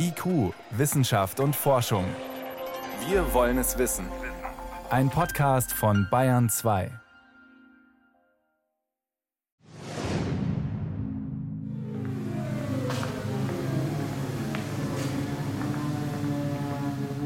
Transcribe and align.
IQ, 0.00 0.54
Wissenschaft 0.70 1.40
und 1.40 1.56
Forschung. 1.56 2.04
Wir 3.08 3.34
wollen 3.34 3.58
es 3.58 3.78
wissen. 3.78 4.04
Ein 4.90 5.10
Podcast 5.10 5.72
von 5.72 6.06
Bayern 6.08 6.48
2. 6.48 6.90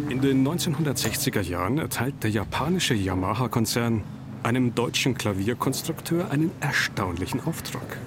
In 0.08 0.20
den 0.22 0.46
1960er 0.46 1.42
Jahren 1.42 1.76
erteilt 1.76 2.22
der 2.22 2.30
japanische 2.30 2.94
Yamaha-Konzern 2.94 4.02
einem 4.42 4.74
deutschen 4.74 5.14
Klavierkonstrukteur 5.14 6.30
einen 6.30 6.50
erstaunlichen 6.60 7.44
Auftrag. 7.44 7.98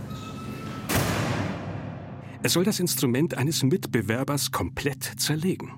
Er 2.46 2.50
soll 2.50 2.64
das 2.64 2.80
Instrument 2.80 3.34
eines 3.34 3.64
Mitbewerbers 3.64 4.52
komplett 4.52 5.04
zerlegen. 5.18 5.71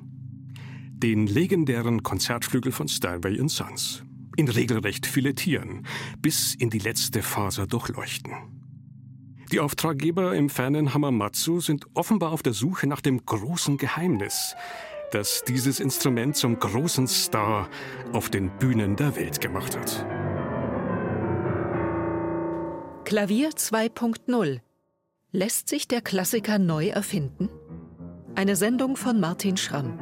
Den 0.91 1.25
legendären 1.25 2.03
Konzertflügel 2.03 2.73
von 2.73 2.89
Steinway 2.89 3.41
Sons. 3.47 4.03
In 4.35 4.49
regelrecht 4.49 5.05
filetieren, 5.05 5.87
bis 6.21 6.55
in 6.55 6.69
die 6.69 6.79
letzte 6.79 7.21
Faser 7.21 7.67
durchleuchten. 7.67 8.33
Die 9.53 9.61
Auftraggeber 9.61 10.35
im 10.35 10.49
fernen 10.49 10.93
Hamamatsu 10.93 11.61
sind 11.61 11.85
offenbar 11.93 12.33
auf 12.33 12.43
der 12.43 12.51
Suche 12.51 12.85
nach 12.85 12.99
dem 12.99 13.25
großen 13.25 13.77
Geheimnis, 13.77 14.53
das 15.13 15.45
dieses 15.47 15.79
Instrument 15.79 16.35
zum 16.35 16.59
großen 16.59 17.07
Star 17.07 17.69
auf 18.11 18.29
den 18.29 18.49
Bühnen 18.59 18.97
der 18.97 19.15
Welt 19.15 19.39
gemacht 19.39 19.77
hat. 19.77 20.05
Klavier 23.05 23.51
2.0 23.51 24.59
Lässt 25.33 25.67
sich 25.67 25.89
der 25.89 25.99
Klassiker 25.99 26.57
neu 26.57 26.87
erfinden? 26.87 27.49
Eine 28.35 28.55
Sendung 28.55 28.95
von 28.95 29.19
Martin 29.19 29.57
Schramm. 29.57 29.99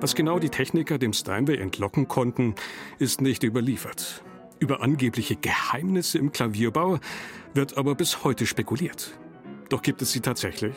Was 0.00 0.14
genau 0.14 0.38
die 0.38 0.48
Techniker 0.48 0.96
dem 0.96 1.12
Steinway 1.12 1.58
entlocken 1.58 2.08
konnten, 2.08 2.54
ist 2.98 3.20
nicht 3.20 3.42
überliefert. 3.42 4.24
Über 4.58 4.80
angebliche 4.80 5.36
Geheimnisse 5.36 6.16
im 6.16 6.32
Klavierbau 6.32 6.98
wird 7.52 7.76
aber 7.76 7.94
bis 7.94 8.24
heute 8.24 8.46
spekuliert. 8.46 9.10
Doch 9.68 9.82
gibt 9.82 10.00
es 10.00 10.12
sie 10.12 10.20
tatsächlich? 10.20 10.74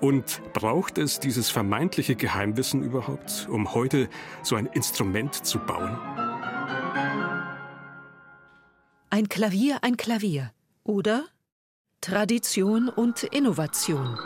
Und 0.00 0.40
braucht 0.52 0.96
es 0.96 1.18
dieses 1.18 1.50
vermeintliche 1.50 2.14
Geheimwissen 2.14 2.84
überhaupt, 2.84 3.48
um 3.50 3.74
heute 3.74 4.08
so 4.44 4.54
ein 4.54 4.66
Instrument 4.66 5.34
zu 5.44 5.58
bauen? 5.58 5.98
Ein 9.16 9.28
Klavier, 9.28 9.78
ein 9.82 9.96
Klavier. 9.96 10.50
Oder 10.82 11.24
Tradition 12.00 12.88
und 12.88 13.22
Innovation. 13.22 14.18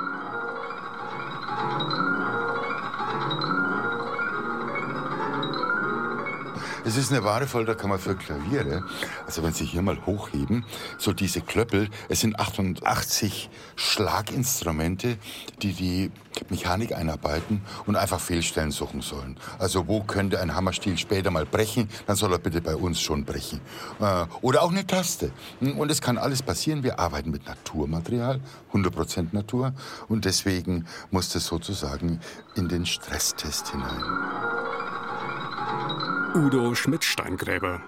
Es 6.85 6.97
ist 6.97 7.13
eine 7.13 7.25
wahre 7.25 7.47
Folterkammer 7.47 7.99
für 7.99 8.15
Klaviere. 8.15 8.85
Also 9.27 9.43
wenn 9.43 9.53
Sie 9.53 9.65
hier 9.65 9.83
mal 9.83 10.07
hochheben, 10.07 10.65
so 10.97 11.13
diese 11.13 11.41
Klöppel, 11.41 11.89
es 12.09 12.21
sind 12.21 12.39
88 12.39 13.51
Schlaginstrumente, 13.77 15.19
die 15.63 15.73
die 15.73 16.11
Mechanik 16.51 16.95
einarbeiten 16.95 17.63
und 17.87 17.97
einfach 17.97 18.21
Fehlstellen 18.21 18.71
suchen 18.71 19.01
sollen. 19.01 19.37
Also 19.59 19.89
wo 19.89 20.03
könnte 20.03 20.41
ein 20.41 20.55
Hammerstiel 20.55 20.97
später 20.99 21.31
mal 21.31 21.47
brechen, 21.47 21.89
dann 22.07 22.17
soll 22.17 22.33
er 22.33 22.39
bitte 22.39 22.61
bei 22.61 22.77
uns 22.77 23.01
schon 23.01 23.25
brechen. 23.25 23.61
Äh, 24.01 24.27
oder 24.41 24.63
auch 24.63 24.71
eine 24.71 24.87
Taste. 24.87 25.33
Und 25.61 25.91
es 25.91 26.01
kann 26.01 26.17
alles 26.17 26.43
passieren. 26.43 26.83
Wir 26.83 26.99
arbeiten 27.01 27.31
mit 27.31 27.47
Naturmaterial, 27.47 28.41
100% 28.73 29.29
Natur. 29.33 29.73
Und 30.09 30.25
deswegen 30.25 30.87
muss 31.11 31.31
das 31.31 31.47
sozusagen 31.47 32.21
in 32.55 32.69
den 32.69 32.87
Stresstest 32.87 33.73
hinein. 33.73 34.58
Udo 36.35 36.75
Schmidt-Steingräber, 36.75 37.81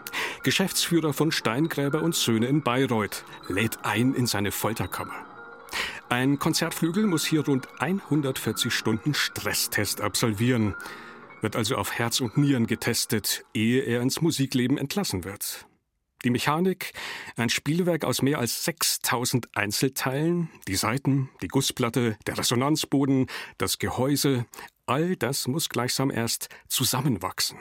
Geschäftsführer 0.42 1.12
von 1.12 1.30
Steingräber 1.30 2.02
und 2.02 2.14
Söhne 2.14 2.46
in 2.46 2.62
Bayreuth, 2.62 3.24
lädt 3.48 3.84
ein 3.84 4.14
in 4.14 4.26
seine 4.26 4.50
Folterkammer. 4.50 5.26
Ein 6.08 6.38
Konzertflügel 6.38 7.06
muss 7.06 7.26
hier 7.26 7.44
rund 7.44 7.68
140 7.80 8.72
Stunden 8.72 9.12
Stresstest 9.12 10.00
absolvieren, 10.00 10.74
wird 11.42 11.54
also 11.54 11.76
auf 11.76 11.92
Herz 11.92 12.20
und 12.20 12.38
Nieren 12.38 12.66
getestet, 12.66 13.44
ehe 13.52 13.82
er 13.82 14.00
ins 14.00 14.22
Musikleben 14.22 14.78
entlassen 14.78 15.24
wird. 15.24 15.66
Die 16.24 16.30
Mechanik, 16.30 16.92
ein 17.36 17.50
Spielwerk 17.50 18.04
aus 18.04 18.22
mehr 18.22 18.38
als 18.38 18.64
6000 18.64 19.54
Einzelteilen, 19.56 20.50
die 20.66 20.76
Saiten, 20.76 21.28
die 21.42 21.48
Gussplatte, 21.48 22.16
der 22.26 22.38
Resonanzboden, 22.38 23.26
das 23.58 23.78
Gehäuse, 23.78 24.46
all 24.86 25.16
das 25.16 25.46
muss 25.46 25.68
gleichsam 25.68 26.10
erst 26.10 26.48
zusammenwachsen. 26.68 27.58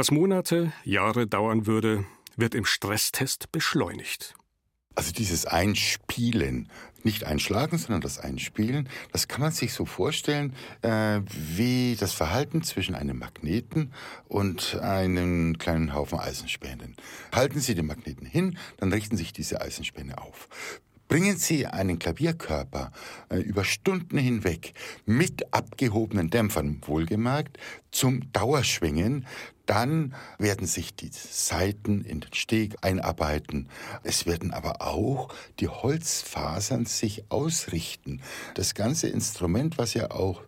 Was 0.00 0.10
Monate, 0.10 0.72
Jahre 0.82 1.26
dauern 1.26 1.66
würde, 1.66 2.06
wird 2.34 2.54
im 2.54 2.64
Stresstest 2.64 3.52
beschleunigt. 3.52 4.34
Also 4.94 5.12
dieses 5.12 5.44
Einspielen, 5.44 6.70
nicht 7.02 7.24
einschlagen, 7.24 7.76
sondern 7.76 8.00
das 8.00 8.18
Einspielen, 8.18 8.88
das 9.12 9.28
kann 9.28 9.42
man 9.42 9.52
sich 9.52 9.74
so 9.74 9.84
vorstellen 9.84 10.54
äh, 10.80 11.20
wie 11.26 11.98
das 12.00 12.14
Verhalten 12.14 12.62
zwischen 12.62 12.94
einem 12.94 13.18
Magneten 13.18 13.92
und 14.26 14.80
einem 14.80 15.58
kleinen 15.58 15.92
Haufen 15.92 16.18
Eisenspänen. 16.18 16.96
Halten 17.30 17.60
Sie 17.60 17.74
den 17.74 17.84
Magneten 17.84 18.24
hin, 18.24 18.56
dann 18.78 18.94
richten 18.94 19.18
sich 19.18 19.34
diese 19.34 19.60
Eisenspäne 19.60 20.16
auf. 20.16 20.48
Bringen 21.10 21.38
Sie 21.38 21.66
einen 21.66 21.98
Klavierkörper 21.98 22.92
äh, 23.30 23.38
über 23.38 23.64
Stunden 23.64 24.16
hinweg 24.16 24.74
mit 25.06 25.52
abgehobenen 25.52 26.30
Dämpfern, 26.30 26.80
wohlgemerkt, 26.86 27.58
zum 27.90 28.32
Dauerschwingen, 28.32 29.26
dann 29.66 30.14
werden 30.38 30.68
sich 30.68 30.94
die 30.94 31.10
Saiten 31.12 32.04
in 32.04 32.20
den 32.20 32.32
Steg 32.32 32.76
einarbeiten. 32.82 33.68
Es 34.04 34.24
werden 34.24 34.52
aber 34.52 34.82
auch 34.82 35.34
die 35.58 35.66
Holzfasern 35.66 36.86
sich 36.86 37.24
ausrichten. 37.28 38.22
Das 38.54 38.74
ganze 38.74 39.08
Instrument, 39.08 39.78
was 39.78 39.94
ja 39.94 40.12
auch 40.12 40.44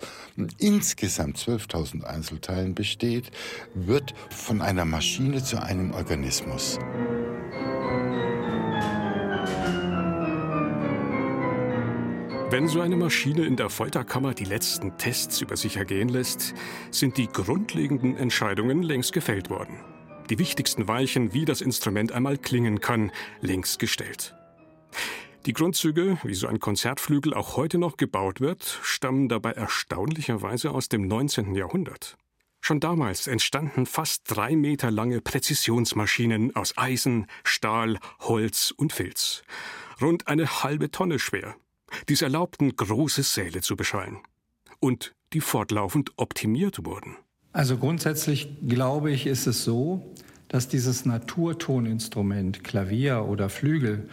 insgesamt 0.58 1.38
12.000 1.38 2.04
Einzelteilen 2.04 2.76
besteht, 2.76 3.32
wird 3.74 4.14
von 4.30 4.62
einer 4.62 4.84
Maschine 4.84 5.42
zu 5.42 5.60
einem 5.60 5.90
Organismus. 5.92 6.78
Wenn 12.52 12.68
so 12.68 12.82
eine 12.82 12.96
Maschine 12.96 13.46
in 13.46 13.56
der 13.56 13.70
Folterkammer 13.70 14.34
die 14.34 14.44
letzten 14.44 14.98
Tests 14.98 15.40
über 15.40 15.56
sich 15.56 15.78
ergehen 15.78 16.10
lässt, 16.10 16.52
sind 16.90 17.16
die 17.16 17.26
grundlegenden 17.26 18.14
Entscheidungen 18.14 18.82
längst 18.82 19.14
gefällt 19.14 19.48
worden. 19.48 19.80
Die 20.28 20.38
wichtigsten 20.38 20.86
Weichen, 20.86 21.32
wie 21.32 21.46
das 21.46 21.62
Instrument 21.62 22.12
einmal 22.12 22.36
klingen 22.36 22.80
kann, 22.80 23.10
längst 23.40 23.78
gestellt. 23.78 24.34
Die 25.46 25.54
Grundzüge, 25.54 26.18
wie 26.24 26.34
so 26.34 26.46
ein 26.46 26.60
Konzertflügel 26.60 27.32
auch 27.32 27.56
heute 27.56 27.78
noch 27.78 27.96
gebaut 27.96 28.42
wird, 28.42 28.80
stammen 28.82 29.30
dabei 29.30 29.52
erstaunlicherweise 29.52 30.72
aus 30.72 30.90
dem 30.90 31.06
19. 31.08 31.54
Jahrhundert. 31.54 32.18
Schon 32.60 32.80
damals 32.80 33.28
entstanden 33.28 33.86
fast 33.86 34.24
drei 34.26 34.56
Meter 34.56 34.90
lange 34.90 35.22
Präzisionsmaschinen 35.22 36.54
aus 36.54 36.76
Eisen, 36.76 37.28
Stahl, 37.44 37.98
Holz 38.20 38.74
und 38.76 38.92
Filz. 38.92 39.42
Rund 40.02 40.28
eine 40.28 40.62
halbe 40.62 40.90
Tonne 40.90 41.18
schwer, 41.18 41.56
dies 42.08 42.22
erlaubten, 42.22 42.76
große 42.76 43.22
Säle 43.22 43.60
zu 43.60 43.76
beschallen. 43.76 44.18
Und 44.80 45.14
die 45.32 45.40
fortlaufend 45.40 46.12
optimiert 46.16 46.84
wurden. 46.84 47.16
Also 47.52 47.76
grundsätzlich 47.76 48.56
glaube 48.66 49.10
ich, 49.10 49.26
ist 49.26 49.46
es 49.46 49.64
so, 49.64 50.14
dass 50.48 50.68
dieses 50.68 51.04
Naturtoninstrument, 51.04 52.64
Klavier 52.64 53.24
oder 53.24 53.48
Flügel, 53.48 54.08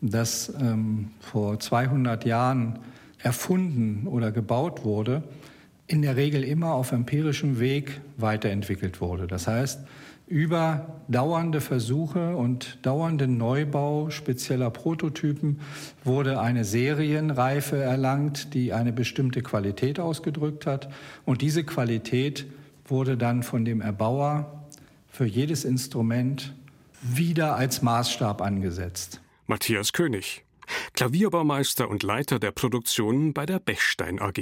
das 0.00 0.52
ähm, 0.60 1.10
vor 1.20 1.58
200 1.58 2.24
Jahren 2.24 2.80
erfunden 3.18 4.06
oder 4.06 4.32
gebaut 4.32 4.84
wurde, 4.84 5.22
in 5.86 6.02
der 6.02 6.16
Regel 6.16 6.44
immer 6.44 6.74
auf 6.74 6.92
empirischem 6.92 7.58
Weg 7.58 8.00
weiterentwickelt 8.16 9.00
wurde. 9.00 9.26
Das 9.26 9.46
heißt, 9.46 9.80
über 10.26 11.02
dauernde 11.08 11.60
Versuche 11.60 12.36
und 12.36 12.78
dauernden 12.82 13.36
Neubau 13.36 14.10
spezieller 14.10 14.70
Prototypen 14.70 15.60
wurde 16.02 16.40
eine 16.40 16.64
Serienreife 16.64 17.76
erlangt, 17.76 18.54
die 18.54 18.72
eine 18.72 18.92
bestimmte 18.92 19.42
Qualität 19.42 20.00
ausgedrückt 20.00 20.66
hat. 20.66 20.90
Und 21.24 21.42
diese 21.42 21.64
Qualität 21.64 22.46
wurde 22.86 23.16
dann 23.16 23.42
von 23.42 23.64
dem 23.64 23.80
Erbauer 23.80 24.64
für 25.08 25.26
jedes 25.26 25.64
Instrument 25.64 26.54
wieder 27.02 27.56
als 27.56 27.82
Maßstab 27.82 28.40
angesetzt. 28.40 29.20
Matthias 29.46 29.92
König, 29.92 30.44
Klavierbaumeister 30.94 31.88
und 31.88 32.02
Leiter 32.02 32.38
der 32.38 32.50
Produktion 32.50 33.34
bei 33.34 33.44
der 33.44 33.58
Bechstein 33.58 34.20
AG. 34.20 34.40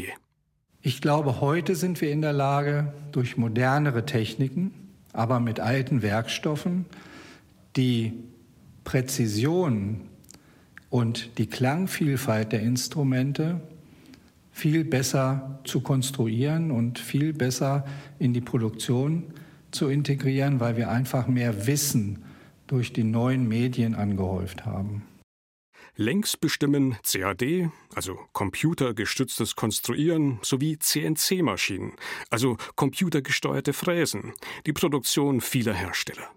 Ich 0.80 1.00
glaube, 1.00 1.40
heute 1.40 1.74
sind 1.74 2.00
wir 2.00 2.10
in 2.10 2.22
der 2.22 2.32
Lage, 2.32 2.92
durch 3.12 3.36
modernere 3.36 4.06
Techniken, 4.06 4.81
aber 5.12 5.40
mit 5.40 5.60
alten 5.60 6.02
Werkstoffen 6.02 6.86
die 7.76 8.12
Präzision 8.84 10.02
und 10.90 11.38
die 11.38 11.46
Klangvielfalt 11.46 12.52
der 12.52 12.60
Instrumente 12.60 13.60
viel 14.50 14.84
besser 14.84 15.60
zu 15.64 15.80
konstruieren 15.80 16.70
und 16.70 16.98
viel 16.98 17.32
besser 17.32 17.86
in 18.18 18.34
die 18.34 18.40
Produktion 18.40 19.24
zu 19.70 19.88
integrieren, 19.88 20.60
weil 20.60 20.76
wir 20.76 20.90
einfach 20.90 21.26
mehr 21.26 21.66
Wissen 21.66 22.24
durch 22.66 22.92
die 22.92 23.04
neuen 23.04 23.48
Medien 23.48 23.94
angehäuft 23.94 24.66
haben. 24.66 25.02
Längs 25.96 26.38
bestimmen 26.38 26.96
CAD, 27.02 27.70
also 27.94 28.18
computergestütztes 28.32 29.56
Konstruieren, 29.56 30.38
sowie 30.42 30.78
CNC-Maschinen, 30.78 31.92
also 32.30 32.56
computergesteuerte 32.76 33.74
Fräsen, 33.74 34.32
die 34.64 34.72
Produktion 34.72 35.42
vieler 35.42 35.74
Hersteller. 35.74 36.30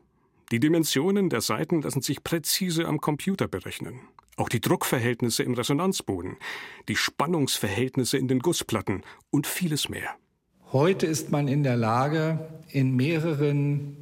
Die 0.52 0.60
Dimensionen 0.60 1.30
der 1.30 1.40
Seiten 1.40 1.82
lassen 1.82 2.02
sich 2.02 2.22
präzise 2.22 2.86
am 2.86 3.00
Computer 3.00 3.48
berechnen. 3.48 4.02
Auch 4.36 4.50
die 4.50 4.60
Druckverhältnisse 4.60 5.44
im 5.44 5.54
Resonanzboden, 5.54 6.36
die 6.90 6.98
Spannungsverhältnisse 6.98 8.18
in 8.18 8.28
den 8.28 8.40
Gussplatten 8.40 9.04
und 9.32 9.48
vieles 9.48 9.88
mehr. 9.88 10.18
Heute 10.76 11.06
ist 11.06 11.32
man 11.32 11.48
in 11.48 11.64
der 11.64 11.78
Lage, 11.78 12.38
in 12.70 12.98
mehreren 12.98 13.96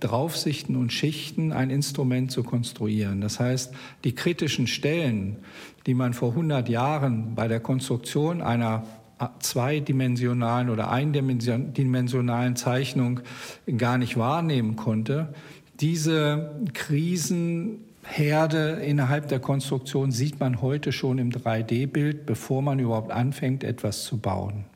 Draufsichten 0.00 0.76
und 0.76 0.92
Schichten 0.92 1.50
ein 1.50 1.70
Instrument 1.70 2.30
zu 2.30 2.42
konstruieren. 2.42 3.22
Das 3.22 3.40
heißt, 3.40 3.72
die 4.04 4.14
kritischen 4.14 4.66
Stellen, 4.66 5.38
die 5.86 5.94
man 5.94 6.12
vor 6.12 6.32
100 6.32 6.68
Jahren 6.68 7.34
bei 7.34 7.48
der 7.48 7.60
Konstruktion 7.60 8.42
einer 8.42 8.84
zweidimensionalen 9.38 10.68
oder 10.68 10.90
eindimensionalen 10.90 12.54
Zeichnung 12.54 13.20
gar 13.78 13.96
nicht 13.96 14.18
wahrnehmen 14.18 14.76
konnte, 14.76 15.32
diese 15.80 16.50
Krisenherde 16.74 18.72
innerhalb 18.84 19.28
der 19.28 19.40
Konstruktion 19.40 20.12
sieht 20.12 20.38
man 20.38 20.60
heute 20.60 20.92
schon 20.92 21.16
im 21.16 21.30
3D-Bild, 21.30 22.26
bevor 22.26 22.60
man 22.60 22.78
überhaupt 22.78 23.10
anfängt, 23.10 23.64
etwas 23.64 24.04
zu 24.04 24.18
bauen. 24.18 24.66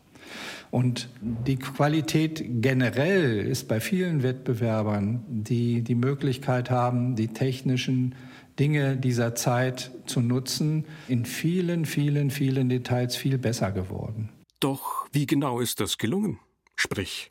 Und 0.74 1.08
die 1.20 1.54
Qualität 1.54 2.42
generell 2.60 3.46
ist 3.46 3.68
bei 3.68 3.78
vielen 3.78 4.24
Wettbewerbern, 4.24 5.24
die 5.28 5.82
die 5.82 5.94
Möglichkeit 5.94 6.68
haben, 6.68 7.14
die 7.14 7.28
technischen 7.28 8.16
Dinge 8.58 8.96
dieser 8.96 9.36
Zeit 9.36 9.92
zu 10.06 10.18
nutzen, 10.20 10.84
in 11.06 11.26
vielen, 11.26 11.86
vielen, 11.86 12.32
vielen 12.32 12.68
Details 12.68 13.14
viel 13.14 13.38
besser 13.38 13.70
geworden. 13.70 14.30
Doch 14.58 15.06
wie 15.12 15.26
genau 15.26 15.60
ist 15.60 15.78
das 15.78 15.96
gelungen? 15.96 16.40
Sprich, 16.74 17.30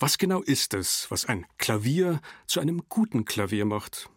was 0.00 0.16
genau 0.16 0.40
ist 0.40 0.72
es, 0.72 1.10
was 1.10 1.26
ein 1.26 1.44
Klavier 1.58 2.22
zu 2.46 2.58
einem 2.58 2.84
guten 2.88 3.26
Klavier 3.26 3.66
macht? 3.66 4.08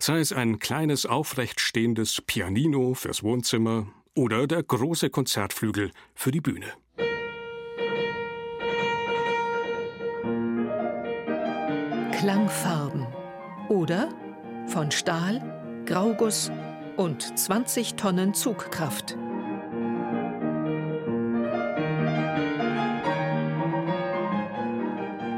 Sei 0.00 0.20
es 0.20 0.32
ein 0.32 0.58
kleines 0.58 1.04
aufrecht 1.04 1.60
stehendes 1.60 2.22
Pianino 2.26 2.94
fürs 2.94 3.22
Wohnzimmer 3.22 3.88
oder 4.14 4.46
der 4.46 4.62
große 4.62 5.10
Konzertflügel 5.10 5.90
für 6.14 6.30
die 6.30 6.40
Bühne. 6.40 6.72
Klangfarben 12.16 13.06
oder 13.68 14.08
von 14.68 14.90
Stahl, 14.90 15.82
Grauguss 15.84 16.50
und 16.96 17.38
20 17.38 17.96
Tonnen 17.96 18.32
Zugkraft. 18.32 19.18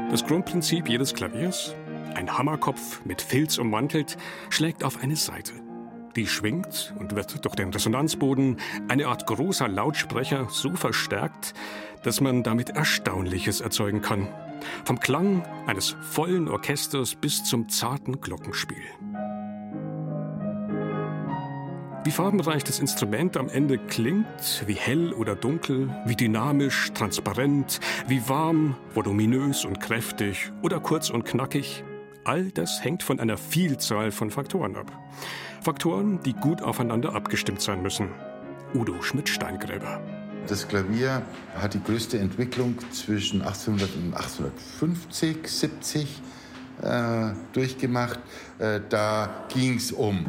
Das 0.09 0.25
Grundprinzip 0.25 0.87
jedes 0.87 1.13
Klaviers, 1.13 1.75
ein 2.15 2.37
Hammerkopf 2.37 3.03
mit 3.03 3.21
Filz 3.21 3.57
ummantelt, 3.57 4.15
schlägt 4.49 4.85
auf 4.85 5.03
eine 5.03 5.17
Seite. 5.17 5.51
Die 6.15 6.27
schwingt 6.27 6.93
und 6.97 7.13
wird 7.13 7.43
durch 7.43 7.55
den 7.55 7.73
Resonanzboden, 7.73 8.55
eine 8.87 9.07
Art 9.07 9.27
großer 9.27 9.67
Lautsprecher, 9.67 10.47
so 10.49 10.71
verstärkt, 10.71 11.53
dass 12.03 12.21
man 12.21 12.41
damit 12.41 12.69
Erstaunliches 12.69 13.59
erzeugen 13.59 14.01
kann. 14.01 14.29
Vom 14.85 14.99
Klang 14.99 15.43
eines 15.67 15.95
vollen 16.01 16.47
Orchesters 16.47 17.15
bis 17.15 17.43
zum 17.43 17.69
zarten 17.69 18.19
Glockenspiel. 18.21 18.83
Wie 22.05 22.11
farbenreich 22.11 22.63
das 22.63 22.79
Instrument 22.79 23.35
am 23.35 23.49
Ende 23.49 23.77
klingt, 23.77 24.63
wie 24.65 24.73
hell 24.73 25.13
oder 25.13 25.35
dunkel, 25.35 25.89
wie 26.05 26.15
dynamisch, 26.15 26.91
transparent, 26.93 27.79
wie 28.07 28.27
warm, 28.29 28.77
voluminös 28.95 29.65
und 29.65 29.81
kräftig 29.81 30.51
oder 30.61 30.79
kurz 30.79 31.09
und 31.09 31.25
knackig, 31.25 31.83
all 32.23 32.51
das 32.51 32.83
hängt 32.83 33.03
von 33.03 33.19
einer 33.19 33.37
Vielzahl 33.37 34.11
von 34.11 34.31
Faktoren 34.31 34.77
ab. 34.77 34.91
Faktoren, 35.61 36.21
die 36.23 36.33
gut 36.33 36.61
aufeinander 36.61 37.13
abgestimmt 37.13 37.61
sein 37.61 37.81
müssen. 37.81 38.09
Udo 38.73 39.01
Schmidt-Steingräber. 39.01 40.18
Das 40.49 40.67
Klavier 40.67 41.21
hat 41.55 41.75
die 41.75 41.83
größte 41.83 42.17
Entwicklung 42.17 42.75
zwischen 42.91 43.43
1800 43.43 43.95
und 43.95 44.13
1850, 44.15 45.47
70 45.47 46.21
äh, 46.81 47.33
durchgemacht. 47.53 48.19
Äh, 48.57 48.81
da 48.89 49.45
ging 49.53 49.75
es 49.75 49.91
um 49.91 50.25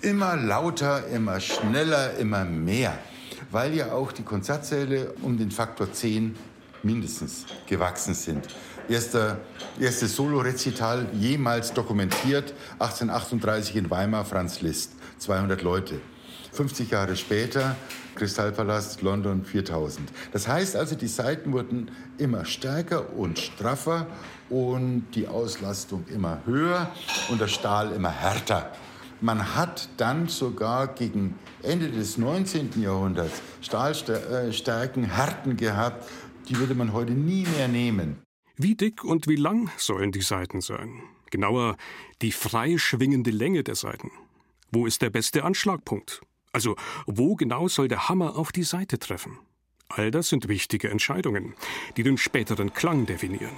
immer 0.00 0.34
lauter, 0.34 1.06
immer 1.06 1.38
schneller, 1.38 2.16
immer 2.16 2.44
mehr, 2.44 2.98
weil 3.52 3.72
ja 3.72 3.92
auch 3.92 4.10
die 4.10 4.24
Konzertsäle 4.24 5.14
um 5.22 5.38
den 5.38 5.52
Faktor 5.52 5.92
10 5.92 6.34
mindestens 6.82 7.46
gewachsen 7.68 8.14
sind. 8.14 8.48
Erster, 8.88 9.38
erstes 9.78 10.16
Solo-Rezital 10.16 11.06
jemals 11.12 11.72
dokumentiert, 11.72 12.54
1838 12.80 13.76
in 13.76 13.88
Weimar, 13.88 14.24
Franz 14.24 14.62
Liszt, 14.62 14.94
200 15.18 15.62
Leute. 15.62 16.00
50 16.52 16.90
Jahre 16.90 17.16
später 17.16 17.76
Kristallpalast 18.14 19.02
London 19.02 19.44
4000. 19.44 20.10
Das 20.32 20.48
heißt 20.48 20.76
also, 20.76 20.94
die 20.94 21.08
Seiten 21.08 21.52
wurden 21.52 21.90
immer 22.18 22.44
stärker 22.44 23.14
und 23.14 23.38
straffer 23.38 24.06
und 24.48 25.06
die 25.14 25.28
Auslastung 25.28 26.04
immer 26.08 26.42
höher 26.44 26.90
und 27.30 27.40
der 27.40 27.48
Stahl 27.48 27.92
immer 27.92 28.10
härter. 28.10 28.72
Man 29.20 29.54
hat 29.54 29.88
dann 29.98 30.28
sogar 30.28 30.88
gegen 30.88 31.34
Ende 31.62 31.90
des 31.90 32.16
19. 32.16 32.80
Jahrhunderts 32.80 33.42
Stahlstärken, 33.60 35.04
Härten 35.04 35.56
gehabt, 35.56 36.08
die 36.48 36.56
würde 36.56 36.74
man 36.74 36.92
heute 36.92 37.12
nie 37.12 37.46
mehr 37.56 37.68
nehmen. 37.68 38.16
Wie 38.56 38.74
dick 38.74 39.04
und 39.04 39.26
wie 39.28 39.36
lang 39.36 39.70
sollen 39.76 40.10
die 40.10 40.22
Seiten 40.22 40.60
sein? 40.60 41.02
Genauer, 41.30 41.76
die 42.22 42.32
frei 42.32 42.76
schwingende 42.78 43.30
Länge 43.30 43.62
der 43.62 43.74
Seiten. 43.74 44.10
Wo 44.72 44.86
ist 44.86 45.02
der 45.02 45.10
beste 45.10 45.44
Anschlagpunkt? 45.44 46.22
Also, 46.52 46.76
wo 47.06 47.36
genau 47.36 47.68
soll 47.68 47.88
der 47.88 48.08
Hammer 48.08 48.36
auf 48.36 48.50
die 48.50 48.64
Seite 48.64 48.98
treffen? 48.98 49.38
All 49.88 50.10
das 50.10 50.28
sind 50.28 50.48
wichtige 50.48 50.90
Entscheidungen, 50.90 51.54
die 51.96 52.02
den 52.02 52.18
späteren 52.18 52.72
Klang 52.72 53.06
definieren. 53.06 53.54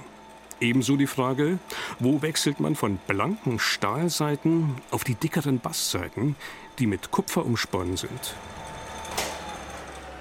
Ebenso 0.59 0.95
die 0.95 1.07
Frage, 1.07 1.59
wo 1.99 2.21
wechselt 2.21 2.59
man 2.59 2.75
von 2.75 2.97
blanken 3.07 3.59
Stahlseiten 3.59 4.75
auf 4.91 5.03
die 5.03 5.15
dickeren 5.15 5.59
Bassseiten, 5.59 6.35
die 6.79 6.87
mit 6.87 7.11
Kupfer 7.11 7.45
umsponnen 7.45 7.97
sind. 7.97 8.35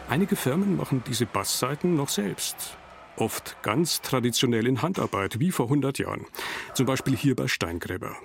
Einige 0.09 0.37
Firmen 0.37 0.77
machen 0.77 1.03
diese 1.07 1.27
Bassseiten 1.27 1.95
noch 1.95 2.09
selbst. 2.09 2.77
Oft 3.17 3.63
ganz 3.63 4.01
traditionell 4.01 4.67
in 4.67 4.83
Handarbeit, 4.83 5.39
wie 5.39 5.51
vor 5.51 5.67
100 5.67 5.99
Jahren. 5.99 6.27
Zum 6.75 6.87
Beispiel 6.87 7.17
hier 7.17 7.37
bei 7.37 7.47
Steingräber. 7.47 8.17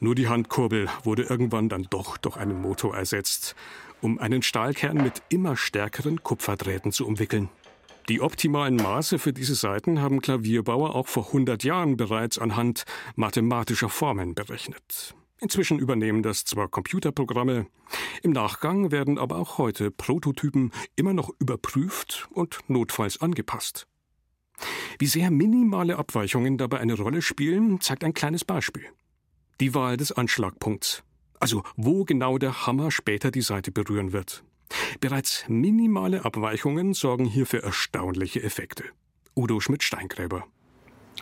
Nur 0.00 0.14
die 0.14 0.28
Handkurbel 0.28 0.88
wurde 1.04 1.24
irgendwann 1.24 1.68
dann 1.68 1.86
doch 1.90 2.16
durch 2.16 2.36
einen 2.36 2.60
Motor 2.60 2.96
ersetzt, 2.96 3.54
um 4.00 4.18
einen 4.18 4.42
Stahlkern 4.42 4.96
mit 4.96 5.22
immer 5.28 5.56
stärkeren 5.56 6.22
Kupferdrähten 6.22 6.92
zu 6.92 7.06
umwickeln. 7.06 7.48
Die 8.08 8.22
optimalen 8.22 8.76
Maße 8.76 9.18
für 9.18 9.34
diese 9.34 9.54
Saiten 9.54 10.00
haben 10.00 10.22
Klavierbauer 10.22 10.94
auch 10.94 11.08
vor 11.08 11.26
100 11.26 11.62
Jahren 11.62 11.98
bereits 11.98 12.38
anhand 12.38 12.84
mathematischer 13.16 13.90
Formeln 13.90 14.34
berechnet. 14.34 15.14
Inzwischen 15.40 15.78
übernehmen 15.78 16.22
das 16.22 16.44
zwar 16.44 16.68
Computerprogramme, 16.68 17.66
im 18.22 18.32
Nachgang 18.32 18.90
werden 18.90 19.18
aber 19.18 19.36
auch 19.36 19.58
heute 19.58 19.90
Prototypen 19.90 20.72
immer 20.96 21.12
noch 21.12 21.30
überprüft 21.38 22.28
und 22.32 22.58
notfalls 22.66 23.20
angepasst. 23.20 23.86
Wie 24.98 25.06
sehr 25.06 25.30
minimale 25.30 25.96
Abweichungen 25.96 26.58
dabei 26.58 26.80
eine 26.80 26.94
Rolle 26.94 27.22
spielen, 27.22 27.80
zeigt 27.80 28.04
ein 28.04 28.14
kleines 28.14 28.44
Beispiel 28.44 28.86
die 29.60 29.74
Wahl 29.74 29.96
des 29.96 30.12
Anschlagpunkts, 30.12 31.02
also 31.40 31.62
wo 31.76 32.04
genau 32.04 32.38
der 32.38 32.66
Hammer 32.66 32.90
später 32.90 33.30
die 33.30 33.42
Seite 33.42 33.70
berühren 33.70 34.12
wird. 34.12 34.44
Bereits 35.00 35.44
minimale 35.48 36.24
Abweichungen 36.24 36.94
sorgen 36.94 37.24
hier 37.24 37.46
für 37.46 37.62
erstaunliche 37.62 38.42
Effekte. 38.42 38.84
Udo 39.34 39.60
Schmidt-Steingräber. 39.60 40.44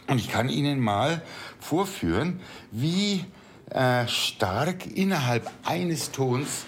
Und 0.06 0.18
ich 0.18 0.30
kann 0.30 0.48
Ihnen 0.48 0.80
mal 0.80 1.22
vorführen, 1.58 2.40
wie 2.70 3.24
äh, 3.70 4.06
stark 4.08 4.86
innerhalb 4.86 5.50
eines 5.64 6.12
Tons 6.12 6.66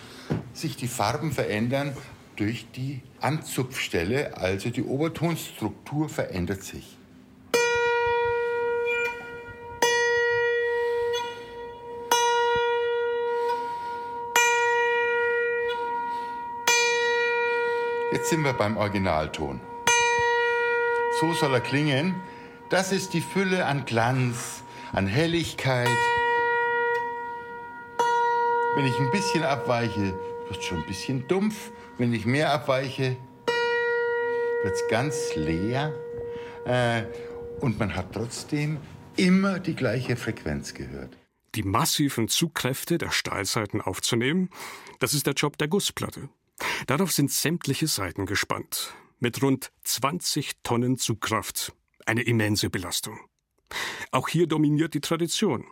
sich 0.53 0.77
die 0.77 0.89
Farben 0.89 1.33
verändern 1.33 1.97
durch 2.37 2.67
die 2.73 3.03
Anzupfstelle, 3.21 4.37
also 4.37 4.71
die 4.71 4.83
Obertonstruktur 4.83 6.09
verändert 6.09 6.63
sich. 6.63 6.98
Jetzt 18.11 18.31
sind 18.31 18.43
wir 18.43 18.55
beim 18.55 18.79
Originalton. 18.79 19.61
So 21.21 21.35
soll 21.35 21.53
er 21.53 21.61
klingen. 21.61 22.15
Das 22.71 22.91
ist 22.91 23.13
die 23.13 23.21
Fülle 23.21 23.67
an 23.67 23.85
Glanz, 23.85 24.63
an 24.93 25.07
Helligkeit. 25.07 25.89
Wenn 28.77 28.87
ich 28.87 28.99
ein 28.99 29.11
bisschen 29.11 29.43
abweiche, 29.43 30.19
wird 30.49 30.59
es 30.59 30.65
schon 30.65 30.79
ein 30.79 30.87
bisschen 30.87 31.29
dumpf. 31.29 31.71
Wenn 31.99 32.15
ich 32.15 32.25
mehr 32.25 32.51
abweiche, 32.51 33.17
wird 34.63 34.75
es 34.75 34.89
ganz 34.89 35.35
leer. 35.35 35.93
Äh, 36.65 37.03
und 37.61 37.79
man 37.79 37.95
hat 37.95 38.15
trotzdem 38.15 38.79
immer 39.17 39.59
die 39.59 39.75
gleiche 39.75 40.17
Frequenz 40.17 40.73
gehört. 40.73 41.15
Die 41.55 41.63
massiven 41.63 42.29
Zugkräfte 42.29 42.97
der 42.97 43.11
Stahlseiten 43.11 43.83
aufzunehmen, 43.83 44.49
das 44.99 45.13
ist 45.13 45.27
der 45.27 45.35
Job 45.35 45.59
der 45.59 45.69
Gussplatte. 45.69 46.31
Darauf 46.87 47.13
sind 47.13 47.31
sämtliche 47.31 47.87
Seiten 47.87 48.27
gespannt. 48.27 48.95
Mit 49.19 49.43
rund 49.43 49.73
20 49.85 50.63
Tonnen 50.63 50.97
Zugkraft. 50.97 51.73
Eine 52.07 52.23
immense 52.23 52.71
Belastung. 52.71 53.19
Auch 54.13 54.29
hier 54.29 54.47
dominiert 54.47 54.95
die 54.95 55.01
Tradition. 55.01 55.67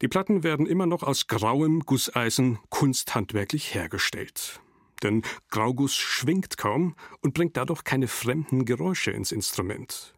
Die 0.00 0.08
Platten 0.08 0.42
werden 0.42 0.66
immer 0.66 0.86
noch 0.86 1.02
aus 1.02 1.26
grauem 1.26 1.80
Gusseisen 1.80 2.58
kunsthandwerklich 2.70 3.74
hergestellt. 3.74 4.60
Denn 5.02 5.22
Grauguss 5.50 5.94
schwingt 5.94 6.56
kaum 6.56 6.94
und 7.20 7.34
bringt 7.34 7.56
dadurch 7.56 7.84
keine 7.84 8.08
fremden 8.08 8.64
Geräusche 8.64 9.10
ins 9.10 9.32
Instrument. 9.32 10.14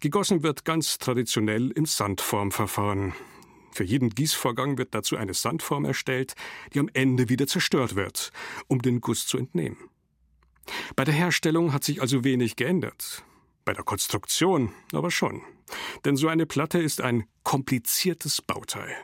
Gegossen 0.00 0.42
wird 0.42 0.64
ganz 0.64 0.98
traditionell 0.98 1.70
im 1.70 1.86
Sandformverfahren. 1.86 3.12
Für 3.72 3.84
jeden 3.84 4.10
Gießvorgang 4.10 4.78
wird 4.78 4.94
dazu 4.94 5.16
eine 5.16 5.34
Sandform 5.34 5.84
erstellt, 5.84 6.34
die 6.74 6.80
am 6.80 6.90
Ende 6.92 7.28
wieder 7.28 7.46
zerstört 7.46 7.96
wird, 7.96 8.30
um 8.68 8.82
den 8.82 9.00
Guss 9.00 9.26
zu 9.26 9.38
entnehmen. 9.38 9.78
Bei 10.94 11.04
der 11.04 11.14
Herstellung 11.14 11.72
hat 11.72 11.82
sich 11.82 12.00
also 12.00 12.22
wenig 12.22 12.56
geändert. 12.56 13.24
Bei 13.64 13.72
der 13.72 13.84
Konstruktion 13.84 14.72
aber 14.92 15.10
schon. 15.10 15.42
Denn 16.04 16.16
so 16.16 16.28
eine 16.28 16.46
Platte 16.46 16.80
ist 16.80 17.00
ein 17.00 17.24
kompliziertes 17.44 18.42
Bauteil, 18.42 18.94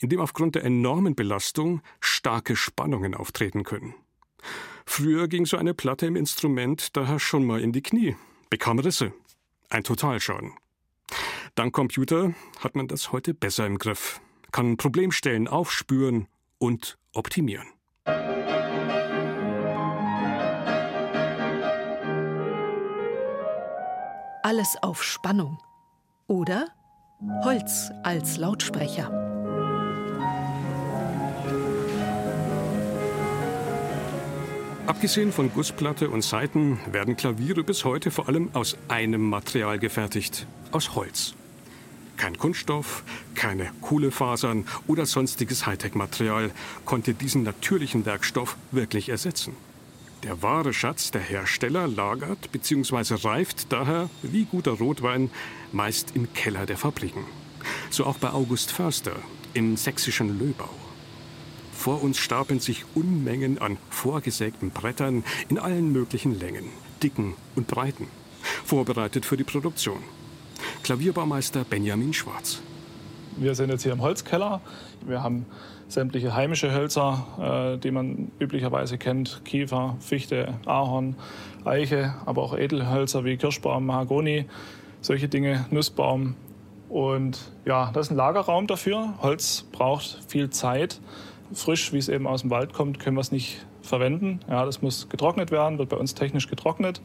in 0.00 0.10
dem 0.10 0.20
aufgrund 0.20 0.56
der 0.56 0.64
enormen 0.64 1.14
Belastung 1.14 1.80
starke 2.00 2.54
Spannungen 2.54 3.14
auftreten 3.14 3.64
können. 3.64 3.94
Früher 4.84 5.28
ging 5.28 5.46
so 5.46 5.56
eine 5.56 5.74
Platte 5.74 6.06
im 6.06 6.16
Instrument 6.16 6.96
daher 6.96 7.18
schon 7.18 7.46
mal 7.46 7.60
in 7.60 7.72
die 7.72 7.82
Knie, 7.82 8.16
bekam 8.50 8.78
Risse. 8.78 9.12
Ein 9.70 9.84
Totalschaden. 9.84 10.52
Dank 11.54 11.74
Computer 11.74 12.32
hat 12.60 12.76
man 12.76 12.88
das 12.88 13.12
heute 13.12 13.34
besser 13.34 13.66
im 13.66 13.76
Griff, 13.76 14.22
kann 14.52 14.78
Problemstellen 14.78 15.48
aufspüren 15.48 16.26
und 16.56 16.96
optimieren. 17.12 17.66
Alles 24.42 24.76
auf 24.80 25.02
Spannung. 25.02 25.58
Oder 26.26 26.68
Holz 27.44 27.90
als 28.02 28.38
Lautsprecher. 28.38 29.10
Abgesehen 34.86 35.32
von 35.32 35.52
Gussplatte 35.52 36.08
und 36.08 36.22
Saiten 36.22 36.80
werden 36.90 37.14
Klaviere 37.16 37.62
bis 37.62 37.84
heute 37.84 38.10
vor 38.10 38.28
allem 38.28 38.48
aus 38.54 38.78
einem 38.88 39.28
Material 39.28 39.78
gefertigt, 39.78 40.46
aus 40.70 40.94
Holz. 40.94 41.34
Kein 42.22 42.38
Kunststoff, 42.38 43.02
keine 43.34 43.72
Kohlefasern 43.80 44.64
oder 44.86 45.06
sonstiges 45.06 45.66
Hightech-Material 45.66 46.52
konnte 46.84 47.14
diesen 47.14 47.42
natürlichen 47.42 48.06
Werkstoff 48.06 48.56
wirklich 48.70 49.08
ersetzen. 49.08 49.56
Der 50.22 50.40
wahre 50.40 50.72
Schatz 50.72 51.10
der 51.10 51.20
Hersteller 51.20 51.88
lagert 51.88 52.52
bzw. 52.52 53.26
reift 53.26 53.72
daher, 53.72 54.08
wie 54.22 54.44
guter 54.44 54.70
Rotwein, 54.70 55.32
meist 55.72 56.14
im 56.14 56.32
Keller 56.32 56.64
der 56.64 56.78
Fabriken. 56.78 57.24
So 57.90 58.06
auch 58.06 58.18
bei 58.18 58.30
August 58.30 58.70
Förster 58.70 59.16
im 59.52 59.76
sächsischen 59.76 60.38
Löbau. 60.38 60.70
Vor 61.72 62.04
uns 62.04 62.18
stapeln 62.18 62.60
sich 62.60 62.84
Unmengen 62.94 63.58
an 63.58 63.78
vorgesägten 63.90 64.70
Brettern 64.70 65.24
in 65.48 65.58
allen 65.58 65.90
möglichen 65.90 66.38
Längen, 66.38 66.66
Dicken 67.02 67.34
und 67.56 67.66
Breiten, 67.66 68.06
vorbereitet 68.64 69.26
für 69.26 69.36
die 69.36 69.42
Produktion. 69.42 70.04
Klavierbaumeister 70.82 71.62
Benjamin 71.62 72.12
Schwarz. 72.12 72.60
Wir 73.36 73.54
sind 73.54 73.70
jetzt 73.70 73.84
hier 73.84 73.92
im 73.92 74.02
Holzkeller. 74.02 74.60
Wir 75.06 75.22
haben 75.22 75.46
sämtliche 75.86 76.34
heimische 76.34 76.72
Hölzer, 76.72 77.74
äh, 77.74 77.78
die 77.78 77.92
man 77.92 78.32
üblicherweise 78.40 78.98
kennt. 78.98 79.42
Kiefer, 79.44 79.96
Fichte, 80.00 80.54
Ahorn, 80.66 81.14
Eiche, 81.64 82.14
aber 82.26 82.42
auch 82.42 82.58
Edelhölzer 82.58 83.24
wie 83.24 83.36
Kirschbaum, 83.36 83.86
Mahagoni, 83.86 84.46
solche 85.00 85.28
Dinge, 85.28 85.66
Nussbaum. 85.70 86.34
Und 86.88 87.38
ja, 87.64 87.92
das 87.92 88.06
ist 88.06 88.10
ein 88.10 88.16
Lagerraum 88.16 88.66
dafür. 88.66 89.14
Holz 89.22 89.64
braucht 89.70 90.18
viel 90.26 90.50
Zeit. 90.50 91.00
Frisch, 91.52 91.92
wie 91.92 91.98
es 91.98 92.08
eben 92.08 92.26
aus 92.26 92.40
dem 92.40 92.50
Wald 92.50 92.72
kommt, 92.72 92.98
können 92.98 93.16
wir 93.16 93.20
es 93.20 93.30
nicht 93.30 93.64
verwenden. 93.82 94.40
Ja, 94.48 94.64
das 94.64 94.82
muss 94.82 95.08
getrocknet 95.08 95.52
werden, 95.52 95.78
wird 95.78 95.90
bei 95.90 95.96
uns 95.96 96.14
technisch 96.14 96.48
getrocknet 96.48 97.00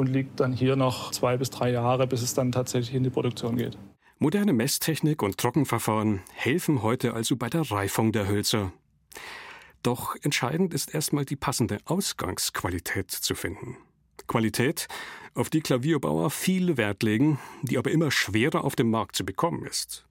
und 0.00 0.06
liegt 0.06 0.40
dann 0.40 0.52
hier 0.52 0.76
noch 0.76 1.10
zwei 1.10 1.36
bis 1.36 1.50
drei 1.50 1.70
Jahre, 1.70 2.06
bis 2.06 2.22
es 2.22 2.32
dann 2.32 2.52
tatsächlich 2.52 2.94
in 2.94 3.04
die 3.04 3.10
Produktion 3.10 3.56
geht. 3.56 3.76
Moderne 4.18 4.54
Messtechnik 4.54 5.22
und 5.22 5.36
Trockenverfahren 5.36 6.22
helfen 6.32 6.82
heute 6.82 7.12
also 7.12 7.36
bei 7.36 7.50
der 7.50 7.70
Reifung 7.70 8.10
der 8.10 8.26
Hölzer. 8.26 8.72
Doch 9.82 10.16
entscheidend 10.22 10.72
ist 10.72 10.94
erstmal 10.94 11.26
die 11.26 11.36
passende 11.36 11.78
Ausgangsqualität 11.84 13.10
zu 13.10 13.34
finden. 13.34 13.76
Qualität, 14.26 14.88
auf 15.34 15.50
die 15.50 15.60
Klavierbauer 15.60 16.30
viel 16.30 16.76
Wert 16.78 17.02
legen, 17.02 17.38
die 17.62 17.76
aber 17.76 17.90
immer 17.90 18.10
schwerer 18.10 18.64
auf 18.64 18.76
dem 18.76 18.90
Markt 18.90 19.16
zu 19.16 19.24
bekommen 19.24 19.66
ist. 19.66 20.06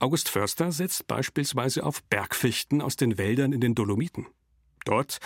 August 0.00 0.28
Förster 0.28 0.72
setzt 0.72 1.06
beispielsweise 1.06 1.84
auf 1.84 2.02
Bergfichten 2.04 2.82
aus 2.82 2.96
den 2.96 3.16
Wäldern 3.16 3.52
in 3.52 3.60
den 3.60 3.76
Dolomiten. 3.76 4.26
Dort, 4.84 5.20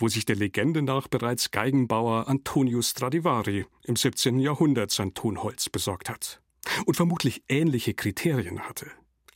wo 0.00 0.08
sich 0.08 0.24
der 0.24 0.36
Legende 0.36 0.82
nach 0.82 1.06
bereits 1.06 1.50
Geigenbauer 1.50 2.26
Antonio 2.26 2.82
Stradivari 2.82 3.66
im 3.84 3.96
17. 3.96 4.40
Jahrhundert 4.40 4.90
sein 4.90 5.14
Tonholz 5.14 5.68
besorgt 5.68 6.08
hat 6.08 6.40
und 6.86 6.96
vermutlich 6.96 7.42
ähnliche 7.48 7.94
Kriterien 7.94 8.60
hatte. 8.60 8.86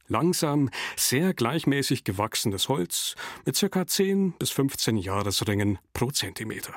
Langsam, 0.06 0.70
sehr 0.96 1.32
gleichmäßig 1.32 2.04
gewachsenes 2.04 2.68
Holz 2.68 3.14
mit 3.46 3.58
ca. 3.58 3.86
10 3.86 4.32
bis 4.38 4.50
15 4.50 4.96
Jahresringen 4.96 5.78
pro 5.92 6.10
Zentimeter. 6.10 6.74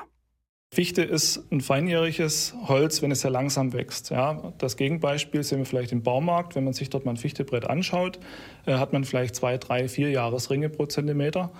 Fichte 0.70 1.02
ist 1.02 1.50
ein 1.50 1.62
feinjähriges 1.62 2.54
Holz, 2.66 3.00
wenn 3.00 3.10
es 3.10 3.22
sehr 3.22 3.30
langsam 3.30 3.72
wächst. 3.72 4.10
Ja, 4.10 4.52
das 4.58 4.76
Gegenbeispiel 4.76 5.42
sehen 5.42 5.58
wir 5.58 5.64
vielleicht 5.64 5.92
im 5.92 6.02
Baumarkt. 6.02 6.54
Wenn 6.54 6.64
man 6.64 6.74
sich 6.74 6.90
dort 6.90 7.06
mal 7.06 7.12
ein 7.12 7.16
Fichtebrett 7.16 7.64
anschaut, 7.64 8.18
äh, 8.66 8.74
hat 8.74 8.92
man 8.92 9.04
vielleicht 9.04 9.34
zwei, 9.34 9.56
drei, 9.56 9.88
vier 9.88 10.10
Jahresringe 10.10 10.68
pro 10.68 10.84
Zentimeter. 10.84 11.50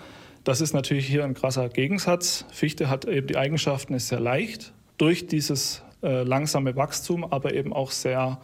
Das 0.48 0.62
ist 0.62 0.72
natürlich 0.72 1.06
hier 1.06 1.24
ein 1.24 1.34
krasser 1.34 1.68
Gegensatz. 1.68 2.46
Fichte 2.50 2.88
hat 2.88 3.04
eben 3.04 3.26
die 3.26 3.36
Eigenschaften, 3.36 3.92
ist 3.92 4.08
sehr 4.08 4.18
leicht 4.18 4.72
durch 4.96 5.26
dieses 5.26 5.82
äh, 6.02 6.22
langsame 6.22 6.74
Wachstum, 6.74 7.22
aber 7.22 7.52
eben 7.52 7.74
auch 7.74 7.90
sehr, 7.90 8.40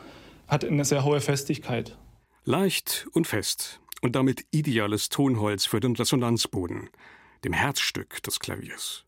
hat 0.47 0.67
eine 0.67 0.85
sehr 0.85 1.03
hohe 1.03 1.23
Festigkeit. 1.23 1.97
Leicht 2.45 3.07
und 3.15 3.27
fest 3.27 3.81
und 4.03 4.17
damit 4.17 4.45
ideales 4.51 5.09
Tonholz 5.09 5.65
für 5.65 5.81
den 5.81 5.97
Resonanzboden, 5.97 6.91
dem 7.43 7.55
Herzstück 7.55 8.23
des 8.23 8.39
Klaviers. 8.39 9.07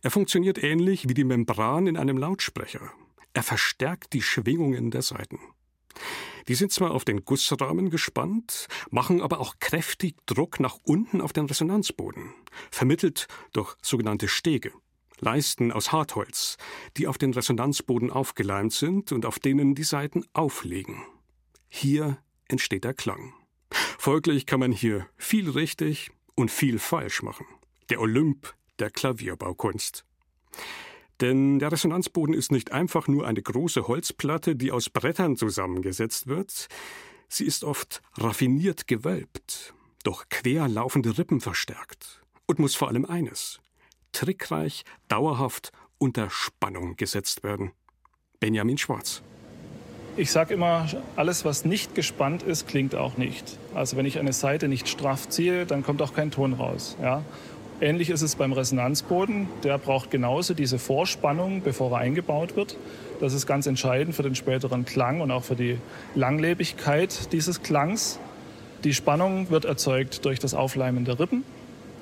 Er 0.00 0.10
funktioniert 0.10 0.64
ähnlich 0.64 1.10
wie 1.10 1.14
die 1.14 1.24
Membran 1.24 1.86
in 1.86 1.98
einem 1.98 2.16
Lautsprecher. 2.16 2.90
Er 3.34 3.42
verstärkt 3.42 4.14
die 4.14 4.22
Schwingungen 4.22 4.90
der 4.90 5.02
Saiten. 5.02 5.40
Die 6.46 6.54
sind 6.54 6.72
zwar 6.72 6.92
auf 6.92 7.04
den 7.04 7.24
Gussrahmen 7.24 7.90
gespannt, 7.90 8.68
machen 8.90 9.20
aber 9.20 9.40
auch 9.40 9.56
kräftig 9.58 10.16
Druck 10.26 10.60
nach 10.60 10.78
unten 10.84 11.20
auf 11.20 11.32
den 11.32 11.46
Resonanzboden, 11.46 12.32
vermittelt 12.70 13.26
durch 13.52 13.74
sogenannte 13.82 14.28
Stege, 14.28 14.72
Leisten 15.20 15.72
aus 15.72 15.92
Hartholz, 15.92 16.56
die 16.96 17.06
auf 17.06 17.18
den 17.18 17.32
Resonanzboden 17.32 18.10
aufgeleimt 18.10 18.72
sind 18.72 19.12
und 19.12 19.26
auf 19.26 19.38
denen 19.38 19.74
die 19.74 19.84
Saiten 19.84 20.24
auflegen. 20.32 21.02
Hier 21.68 22.18
entsteht 22.46 22.84
der 22.84 22.94
Klang. 22.94 23.34
Folglich 23.98 24.46
kann 24.46 24.60
man 24.60 24.72
hier 24.72 25.06
viel 25.16 25.50
richtig 25.50 26.10
und 26.34 26.50
viel 26.50 26.78
falsch 26.78 27.22
machen. 27.22 27.46
Der 27.90 28.00
Olymp 28.00 28.54
der 28.78 28.90
Klavierbaukunst. 28.90 30.04
Denn 31.20 31.58
der 31.58 31.72
Resonanzboden 31.72 32.34
ist 32.34 32.52
nicht 32.52 32.72
einfach 32.72 33.08
nur 33.08 33.26
eine 33.26 33.42
große 33.42 33.88
Holzplatte, 33.88 34.54
die 34.54 34.70
aus 34.70 34.88
Brettern 34.90 35.36
zusammengesetzt 35.36 36.28
wird, 36.28 36.68
sie 37.28 37.44
ist 37.44 37.64
oft 37.64 38.02
raffiniert 38.16 38.86
gewölbt, 38.86 39.74
durch 40.04 40.28
quer 40.28 40.68
laufende 40.68 41.18
Rippen 41.18 41.40
verstärkt 41.40 42.22
und 42.46 42.58
muss 42.58 42.74
vor 42.74 42.88
allem 42.88 43.04
eines 43.04 43.60
trickreich, 44.12 44.84
dauerhaft 45.08 45.70
unter 45.98 46.30
Spannung 46.30 46.96
gesetzt 46.96 47.42
werden. 47.42 47.72
Benjamin 48.40 48.78
Schwarz. 48.78 49.22
Ich 50.16 50.32
sage 50.32 50.54
immer, 50.54 50.88
alles, 51.14 51.44
was 51.44 51.64
nicht 51.64 51.94
gespannt 51.94 52.42
ist, 52.42 52.66
klingt 52.66 52.96
auch 52.96 53.16
nicht. 53.16 53.56
Also 53.74 53.96
wenn 53.96 54.06
ich 54.06 54.18
eine 54.18 54.32
Seite 54.32 54.66
nicht 54.66 54.88
straff 54.88 55.28
ziehe, 55.28 55.66
dann 55.66 55.84
kommt 55.84 56.02
auch 56.02 56.12
kein 56.12 56.32
Ton 56.32 56.54
raus. 56.54 56.96
Ja? 57.00 57.22
Ähnlich 57.80 58.10
ist 58.10 58.22
es 58.22 58.34
beim 58.34 58.52
Resonanzboden. 58.52 59.46
Der 59.62 59.78
braucht 59.78 60.10
genauso 60.10 60.52
diese 60.52 60.80
Vorspannung, 60.80 61.62
bevor 61.62 61.92
er 61.92 61.98
eingebaut 61.98 62.56
wird. 62.56 62.76
Das 63.20 63.34
ist 63.34 63.46
ganz 63.46 63.66
entscheidend 63.66 64.16
für 64.16 64.24
den 64.24 64.34
späteren 64.34 64.84
Klang 64.84 65.20
und 65.20 65.30
auch 65.30 65.44
für 65.44 65.54
die 65.54 65.78
Langlebigkeit 66.16 67.32
dieses 67.32 67.62
Klangs. 67.62 68.18
Die 68.82 68.94
Spannung 68.94 69.50
wird 69.50 69.64
erzeugt 69.64 70.24
durch 70.24 70.40
das 70.40 70.54
Aufleimen 70.54 71.04
der 71.04 71.20
Rippen. 71.20 71.44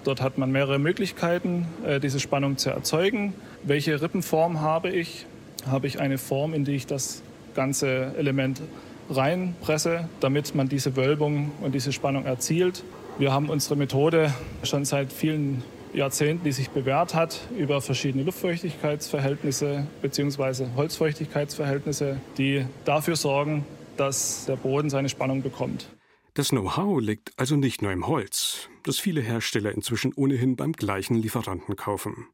Dort 0.04 0.22
hat 0.22 0.38
man 0.38 0.50
mehrere 0.50 0.78
Möglichkeiten, 0.78 1.66
äh, 1.84 2.00
diese 2.00 2.20
Spannung 2.20 2.56
zu 2.56 2.70
erzeugen. 2.70 3.34
Welche 3.62 4.00
Rippenform 4.00 4.60
habe 4.62 4.90
ich? 4.90 5.26
Habe 5.66 5.88
ich 5.88 6.00
eine 6.00 6.16
Form, 6.16 6.54
in 6.54 6.64
die 6.64 6.72
ich 6.72 6.86
das 6.86 7.22
ganze 7.54 8.14
Element 8.16 8.62
reinpresse, 9.10 10.08
damit 10.20 10.54
man 10.54 10.68
diese 10.68 10.96
Wölbung 10.96 11.52
und 11.60 11.74
diese 11.74 11.92
Spannung 11.92 12.24
erzielt? 12.24 12.82
Wir 13.18 13.32
haben 13.32 13.48
unsere 13.48 13.76
Methode 13.76 14.34
schon 14.62 14.84
seit 14.84 15.10
vielen 15.10 15.62
Jahrzehnten, 15.94 16.44
die 16.44 16.52
sich 16.52 16.68
bewährt 16.68 17.14
hat, 17.14 17.40
über 17.56 17.80
verschiedene 17.80 18.24
Luftfeuchtigkeitsverhältnisse 18.24 19.86
bzw. 20.02 20.66
Holzfeuchtigkeitsverhältnisse, 20.76 22.20
die 22.36 22.66
dafür 22.84 23.16
sorgen, 23.16 23.64
dass 23.96 24.44
der 24.44 24.56
Boden 24.56 24.90
seine 24.90 25.08
Spannung 25.08 25.42
bekommt. 25.42 25.88
Das 26.34 26.50
Know-how 26.50 27.00
liegt 27.00 27.32
also 27.38 27.56
nicht 27.56 27.80
nur 27.80 27.90
im 27.90 28.06
Holz, 28.06 28.68
das 28.82 28.98
viele 28.98 29.22
Hersteller 29.22 29.72
inzwischen 29.72 30.12
ohnehin 30.12 30.54
beim 30.54 30.72
gleichen 30.72 31.16
Lieferanten 31.16 31.74
kaufen. 31.74 32.26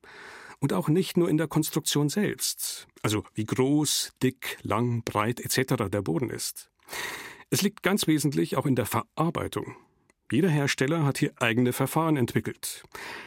Und 0.58 0.72
auch 0.72 0.88
nicht 0.88 1.16
nur 1.16 1.28
in 1.28 1.36
der 1.36 1.46
Konstruktion 1.46 2.08
selbst, 2.08 2.88
also 3.02 3.22
wie 3.34 3.44
groß, 3.44 4.14
dick, 4.20 4.58
lang, 4.62 5.04
breit 5.04 5.38
etc. 5.38 5.84
der 5.92 6.02
Boden 6.02 6.30
ist. 6.30 6.70
Es 7.50 7.62
liegt 7.62 7.84
ganz 7.84 8.08
wesentlich 8.08 8.56
auch 8.56 8.66
in 8.66 8.74
der 8.74 8.86
Verarbeitung, 8.86 9.76
jeder 10.32 10.48
Hersteller 10.48 11.04
hat 11.04 11.18
hier 11.18 11.32
eigene 11.38 11.74
Verfahren 11.74 12.16
entwickelt. 12.16 12.82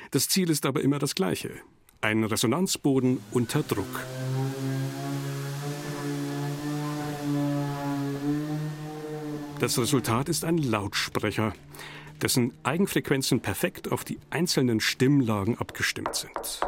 Das 0.10 0.28
Ziel 0.28 0.50
ist 0.50 0.66
aber 0.66 0.82
immer 0.82 0.98
das 0.98 1.14
gleiche. 1.14 1.52
Ein 2.02 2.24
Resonanzboden 2.24 3.20
unter 3.32 3.62
Druck. 3.62 4.04
Das 9.60 9.78
Resultat 9.78 10.30
ist 10.30 10.44
ein 10.44 10.58
Lautsprecher, 10.58 11.54
dessen 12.22 12.54
Eigenfrequenzen 12.64 13.40
perfekt 13.40 13.92
auf 13.92 14.04
die 14.04 14.18
einzelnen 14.32 14.80
Stimmlagen 14.80 15.58
abgestimmt 15.58 16.16
sind. 16.16 16.60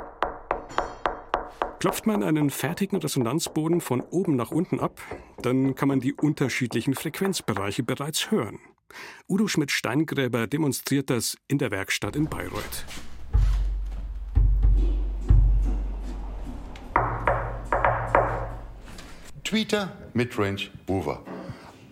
Klopft 1.80 2.06
man 2.08 2.24
einen 2.24 2.50
fertigen 2.50 3.00
Resonanzboden 3.00 3.82
von 3.82 4.02
oben 4.02 4.36
nach 4.36 4.52
unten 4.52 4.80
ab, 4.80 5.02
dann 5.42 5.76
kann 5.76 5.88
man 5.88 6.00
die 6.00 6.14
unterschiedlichen 6.14 6.94
Frequenzbereiche 6.94 7.84
bereits 7.84 8.32
hören. 8.32 8.60
Udo 9.28 9.48
Schmidt-Steingräber 9.48 10.48
demonstriert 10.48 11.10
das 11.10 11.38
in 11.48 11.58
der 11.58 11.72
Werkstatt 11.72 12.16
in 12.16 12.26
Bayreuth. 12.30 12.86
Tweeter 19.44 19.96
Midrange 20.14 20.70
Mover. 20.88 21.24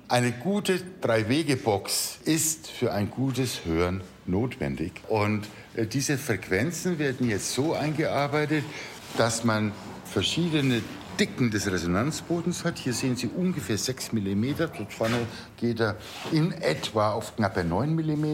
Eine 0.07 0.33
gute 0.33 0.81
Drei-Wege-Box 1.01 2.19
ist 2.25 2.69
für 2.69 2.91
ein 2.91 3.09
gutes 3.09 3.65
Hören 3.65 4.01
notwendig. 4.25 5.01
Und 5.07 5.47
äh, 5.75 5.87
diese 5.87 6.17
Frequenzen 6.17 6.99
werden 6.99 7.29
jetzt 7.29 7.53
so 7.53 7.73
eingearbeitet, 7.73 8.63
dass 9.17 9.43
man 9.43 9.71
verschiedene 10.03 10.81
Dicken 11.19 11.51
des 11.51 11.71
Resonanzbodens 11.71 12.63
hat. 12.63 12.77
Hier 12.77 12.93
sehen 12.93 13.15
Sie 13.15 13.27
ungefähr 13.27 13.77
6 13.77 14.13
mm. 14.13 14.45
Dort 14.57 14.93
vorne 14.93 15.27
geht 15.57 15.79
er 15.79 15.97
in 16.31 16.51
etwa 16.51 17.11
auf 17.11 17.35
knappe 17.35 17.63
9 17.63 17.95
mm. 17.95 18.25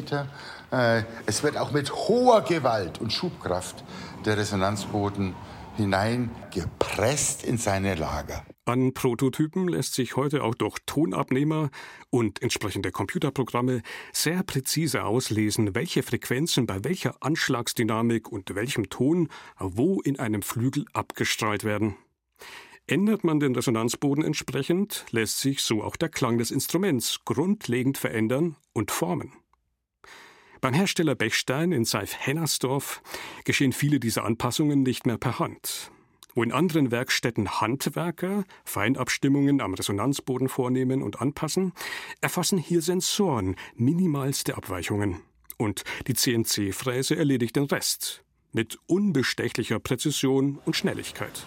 Äh, 0.71 1.03
es 1.25 1.43
wird 1.43 1.57
auch 1.57 1.71
mit 1.71 1.91
hoher 1.91 2.41
Gewalt 2.43 3.01
und 3.01 3.11
Schubkraft 3.11 3.83
der 4.25 4.38
Resonanzboden 4.38 5.35
hineingepresst 5.75 7.43
in 7.43 7.57
seine 7.57 7.95
Lager. 7.95 8.45
An 8.65 8.93
Prototypen 8.93 9.67
lässt 9.67 9.96
sich 9.96 10.15
heute 10.15 10.44
auch 10.44 10.55
durch 10.55 10.77
Tonabnehmer 10.85 11.70
und 12.09 12.41
entsprechende 12.41 12.91
Computerprogramme 12.91 13.81
sehr 14.13 14.44
präzise 14.44 15.03
auslesen, 15.03 15.74
welche 15.75 16.03
Frequenzen 16.03 16.67
bei 16.67 16.83
welcher 16.83 17.15
Anschlagsdynamik 17.22 18.31
und 18.31 18.53
welchem 18.55 18.89
Ton 18.89 19.29
wo 19.59 20.01
in 20.01 20.20
einem 20.20 20.41
Flügel 20.41 20.85
abgestrahlt 20.94 21.63
werden. 21.63 21.96
Ändert 22.91 23.23
man 23.23 23.39
den 23.39 23.55
Resonanzboden 23.55 24.21
entsprechend, 24.21 25.05
lässt 25.11 25.39
sich 25.39 25.61
so 25.61 25.81
auch 25.81 25.95
der 25.95 26.09
Klang 26.09 26.37
des 26.39 26.51
Instruments 26.51 27.21
grundlegend 27.23 27.97
verändern 27.97 28.57
und 28.73 28.91
formen. 28.91 29.31
Beim 30.59 30.73
Hersteller 30.73 31.15
Bechstein 31.15 31.71
in 31.71 31.85
Seif-Hennersdorf 31.85 33.01
geschehen 33.45 33.71
viele 33.71 34.01
dieser 34.01 34.25
Anpassungen 34.25 34.83
nicht 34.83 35.05
mehr 35.05 35.17
per 35.17 35.39
Hand. 35.39 35.89
Wo 36.35 36.43
in 36.43 36.51
anderen 36.51 36.91
Werkstätten 36.91 37.61
Handwerker 37.61 38.43
Feinabstimmungen 38.65 39.61
am 39.61 39.73
Resonanzboden 39.73 40.49
vornehmen 40.49 41.01
und 41.01 41.21
anpassen, 41.21 41.71
erfassen 42.19 42.57
hier 42.57 42.81
Sensoren 42.81 43.55
minimalste 43.73 44.57
Abweichungen. 44.57 45.21
Und 45.55 45.85
die 46.07 46.13
CNC-Fräse 46.13 47.15
erledigt 47.15 47.55
den 47.55 47.67
Rest 47.67 48.25
mit 48.51 48.79
unbestechlicher 48.87 49.79
Präzision 49.79 50.59
und 50.65 50.75
Schnelligkeit. 50.75 51.45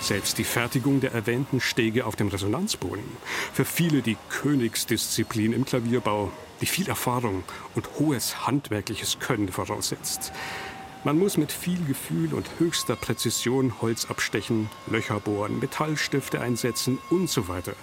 Selbst 0.00 0.38
die 0.38 0.44
Fertigung 0.44 1.00
der 1.00 1.12
erwähnten 1.12 1.60
Stege 1.60 2.06
auf 2.06 2.16
dem 2.16 2.28
Resonanzboden, 2.28 3.04
für 3.52 3.64
viele 3.64 4.00
die 4.00 4.16
Königsdisziplin 4.30 5.52
im 5.52 5.64
Klavierbau, 5.64 6.32
die 6.60 6.66
viel 6.66 6.88
Erfahrung 6.88 7.44
und 7.74 7.88
hohes 7.98 8.46
handwerkliches 8.46 9.18
Können 9.18 9.48
voraussetzt. 9.48 10.32
Man 11.04 11.18
muss 11.18 11.36
mit 11.36 11.52
viel 11.52 11.82
Gefühl 11.86 12.34
und 12.34 12.46
höchster 12.58 12.96
Präzision 12.96 13.80
Holz 13.80 14.06
abstechen, 14.06 14.68
Löcher 14.86 15.20
bohren, 15.20 15.58
Metallstifte 15.58 16.40
einsetzen 16.40 16.98
und 17.10 17.30
so 17.30 17.48
weiter. 17.48 17.74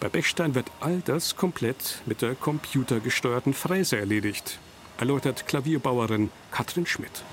Bei 0.00 0.08
Bechstein 0.08 0.54
wird 0.54 0.70
all 0.80 1.00
das 1.04 1.34
komplett 1.34 2.02
mit 2.04 2.20
der 2.20 2.34
computergesteuerten 2.34 3.54
Fräse 3.54 3.98
erledigt, 3.98 4.58
erläutert 4.98 5.46
Klavierbauerin 5.46 6.30
Katrin 6.50 6.86
Schmidt. 6.86 7.24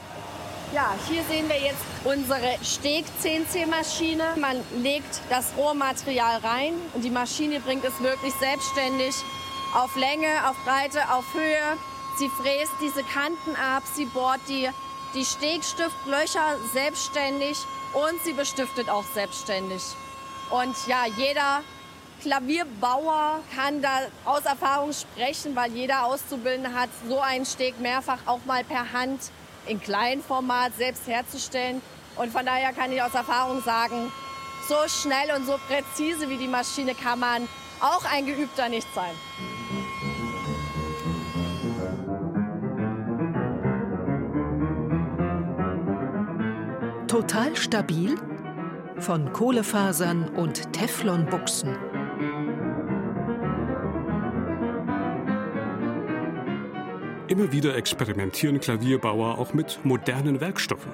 Ja, 0.73 0.95
hier 1.09 1.21
sehen 1.25 1.49
wir 1.49 1.59
jetzt 1.59 1.83
unsere 2.05 2.57
Steg-CNC-Maschine. 2.63 4.23
Man 4.37 4.55
legt 4.81 5.19
das 5.29 5.51
Rohmaterial 5.57 6.37
rein 6.37 6.75
und 6.93 7.03
die 7.03 7.09
Maschine 7.09 7.59
bringt 7.59 7.83
es 7.83 7.99
wirklich 7.99 8.33
selbstständig 8.35 9.13
auf 9.75 9.93
Länge, 9.97 10.29
auf 10.49 10.55
Breite, 10.63 11.01
auf 11.11 11.25
Höhe. 11.33 11.77
Sie 12.17 12.29
fräst 12.29 12.71
diese 12.81 13.03
Kanten 13.03 13.53
ab, 13.57 13.83
sie 13.95 14.05
bohrt 14.05 14.39
die, 14.47 14.69
die 15.13 15.25
Stegstiftlöcher 15.25 16.57
selbstständig 16.71 17.57
und 17.93 18.23
sie 18.23 18.31
bestiftet 18.31 18.89
auch 18.89 19.05
selbstständig. 19.13 19.83
Und 20.51 20.75
ja, 20.87 21.03
jeder 21.17 21.63
Klavierbauer 22.21 23.41
kann 23.53 23.81
da 23.81 24.03
aus 24.23 24.45
Erfahrung 24.45 24.93
sprechen, 24.93 25.53
weil 25.53 25.73
jeder 25.73 26.05
Auszubildende 26.05 26.73
hat 26.73 26.89
so 27.09 27.19
einen 27.19 27.45
Steg 27.45 27.77
mehrfach 27.81 28.19
auch 28.25 28.45
mal 28.45 28.63
per 28.63 28.93
Hand 28.93 29.19
in 29.67 29.81
Kleinformat 29.81 30.75
selbst 30.77 31.07
herzustellen. 31.07 31.81
Und 32.15 32.31
von 32.31 32.45
daher 32.45 32.73
kann 32.73 32.91
ich 32.91 33.01
aus 33.01 33.13
Erfahrung 33.13 33.61
sagen, 33.61 34.11
so 34.67 34.75
schnell 34.87 35.35
und 35.35 35.45
so 35.45 35.57
präzise 35.67 36.29
wie 36.29 36.37
die 36.37 36.47
Maschine 36.47 36.93
kann 36.95 37.19
man 37.19 37.47
auch 37.79 38.05
ein 38.11 38.25
Geübter 38.25 38.69
nicht 38.69 38.87
sein. 38.93 39.11
Total 47.07 47.55
stabil? 47.55 48.15
Von 48.99 49.33
Kohlefasern 49.33 50.29
und 50.29 50.71
Teflonbuchsen. 50.73 51.90
Immer 57.31 57.53
wieder 57.53 57.77
experimentieren 57.77 58.59
Klavierbauer 58.59 59.37
auch 59.37 59.53
mit 59.53 59.79
modernen 59.85 60.41
Werkstoffen. 60.41 60.91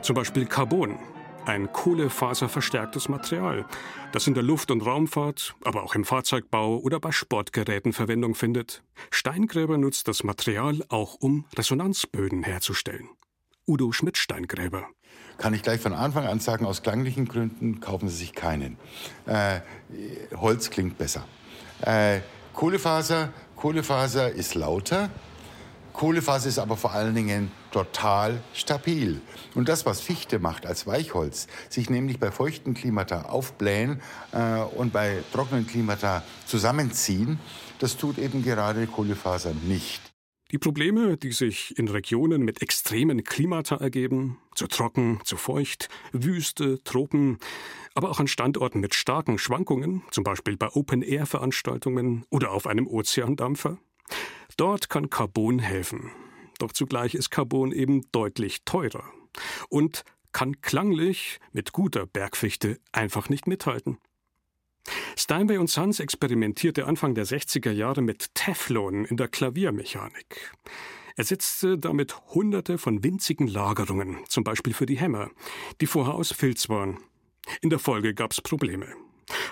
Zum 0.00 0.16
Beispiel 0.16 0.46
Carbon, 0.46 0.98
ein 1.44 1.70
kohlefaserverstärktes 1.74 3.10
Material, 3.10 3.66
das 4.10 4.26
in 4.26 4.32
der 4.32 4.44
Luft- 4.44 4.70
und 4.70 4.80
Raumfahrt, 4.80 5.54
aber 5.62 5.82
auch 5.82 5.94
im 5.94 6.06
Fahrzeugbau 6.06 6.78
oder 6.78 7.00
bei 7.00 7.12
Sportgeräten 7.12 7.92
Verwendung 7.92 8.34
findet. 8.34 8.82
Steingräber 9.10 9.76
nutzt 9.76 10.08
das 10.08 10.24
Material 10.24 10.82
auch, 10.88 11.16
um 11.20 11.44
Resonanzböden 11.54 12.44
herzustellen. 12.44 13.10
Udo 13.68 13.92
Schmidt-Steingräber. 13.92 14.86
Kann 15.36 15.52
ich 15.52 15.62
gleich 15.62 15.82
von 15.82 15.92
Anfang 15.92 16.24
an 16.26 16.40
sagen, 16.40 16.64
aus 16.64 16.82
klanglichen 16.82 17.28
Gründen 17.28 17.80
kaufen 17.80 18.08
Sie 18.08 18.16
sich 18.16 18.32
keinen. 18.32 18.78
Äh, 19.26 19.60
Holz 20.34 20.70
klingt 20.70 20.96
besser. 20.96 21.28
Äh, 21.82 22.20
Kohlefaser, 22.54 23.34
Kohlefaser 23.54 24.30
ist 24.30 24.54
lauter, 24.54 25.10
Kohlefaser 25.94 26.48
ist 26.48 26.58
aber 26.58 26.76
vor 26.76 26.92
allen 26.92 27.14
Dingen 27.14 27.52
total 27.70 28.42
stabil. 28.52 29.20
Und 29.54 29.68
das, 29.68 29.86
was 29.86 30.00
Fichte 30.00 30.40
macht 30.40 30.66
als 30.66 30.88
Weichholz, 30.88 31.46
sich 31.70 31.88
nämlich 31.88 32.18
bei 32.18 32.32
feuchten 32.32 32.74
Klimata 32.74 33.22
aufblähen 33.22 34.02
äh, 34.32 34.58
und 34.60 34.92
bei 34.92 35.22
trockenen 35.32 35.66
Klimata 35.66 36.24
zusammenziehen, 36.46 37.38
das 37.78 37.96
tut 37.96 38.18
eben 38.18 38.42
gerade 38.42 38.88
Kohlefaser 38.88 39.54
nicht. 39.66 40.02
Die 40.50 40.58
Probleme, 40.58 41.16
die 41.16 41.32
sich 41.32 41.78
in 41.78 41.88
Regionen 41.88 42.42
mit 42.42 42.60
extremen 42.60 43.22
Klimata 43.22 43.76
ergeben, 43.76 44.38
zu 44.54 44.66
trocken, 44.66 45.20
zu 45.24 45.36
feucht, 45.36 45.88
Wüste, 46.12 46.82
Tropen, 46.82 47.38
aber 47.94 48.10
auch 48.10 48.20
an 48.20 48.26
Standorten 48.26 48.80
mit 48.80 48.94
starken 48.94 49.38
Schwankungen, 49.38 50.02
zum 50.10 50.24
Beispiel 50.24 50.56
bei 50.56 50.68
Open-Air-Veranstaltungen 50.70 52.24
oder 52.30 52.50
auf 52.50 52.66
einem 52.66 52.88
Ozeandampfer, 52.88 53.78
Dort 54.56 54.88
kann 54.88 55.10
Carbon 55.10 55.58
helfen. 55.58 56.10
Doch 56.58 56.72
zugleich 56.72 57.14
ist 57.14 57.30
Carbon 57.30 57.72
eben 57.72 58.10
deutlich 58.12 58.64
teurer 58.64 59.04
und 59.68 60.04
kann 60.32 60.60
klanglich 60.60 61.40
mit 61.52 61.72
guter 61.72 62.06
Bergfichte 62.06 62.78
einfach 62.92 63.28
nicht 63.28 63.46
mithalten. 63.46 63.98
Steinway 65.16 65.58
und 65.58 65.70
Sons 65.70 66.00
experimentierte 66.00 66.86
Anfang 66.86 67.14
der 67.14 67.26
60er 67.26 67.70
Jahre 67.70 68.02
mit 68.02 68.34
Teflon 68.34 69.04
in 69.04 69.16
der 69.16 69.28
Klaviermechanik. 69.28 70.52
Er 71.16 71.24
setzte 71.24 71.78
damit 71.78 72.16
hunderte 72.34 72.76
von 72.76 73.04
winzigen 73.04 73.46
Lagerungen, 73.46 74.18
zum 74.26 74.42
Beispiel 74.42 74.74
für 74.74 74.86
die 74.86 74.98
Hämmer, 74.98 75.30
die 75.80 75.86
vorher 75.86 76.14
aus 76.14 76.32
Filz 76.32 76.68
waren. 76.68 76.98
In 77.60 77.70
der 77.70 77.78
Folge 77.78 78.14
gab 78.14 78.32
es 78.32 78.40
Probleme. 78.40 78.88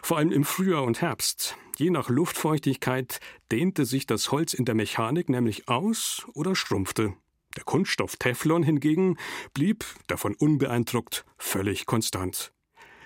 Vor 0.02 0.18
allem 0.18 0.32
im 0.32 0.44
Frühjahr 0.44 0.82
und 0.82 1.00
Herbst. 1.00 1.56
Je 1.82 1.90
nach 1.90 2.08
Luftfeuchtigkeit 2.08 3.18
dehnte 3.50 3.86
sich 3.86 4.06
das 4.06 4.30
Holz 4.30 4.54
in 4.54 4.64
der 4.64 4.76
Mechanik 4.76 5.28
nämlich 5.28 5.66
aus 5.66 6.24
oder 6.32 6.54
schrumpfte. 6.54 7.16
Der 7.56 7.64
Kunststoff 7.64 8.14
Teflon 8.14 8.62
hingegen 8.62 9.18
blieb, 9.52 9.84
davon 10.06 10.36
unbeeindruckt, 10.36 11.24
völlig 11.38 11.84
konstant. 11.86 12.52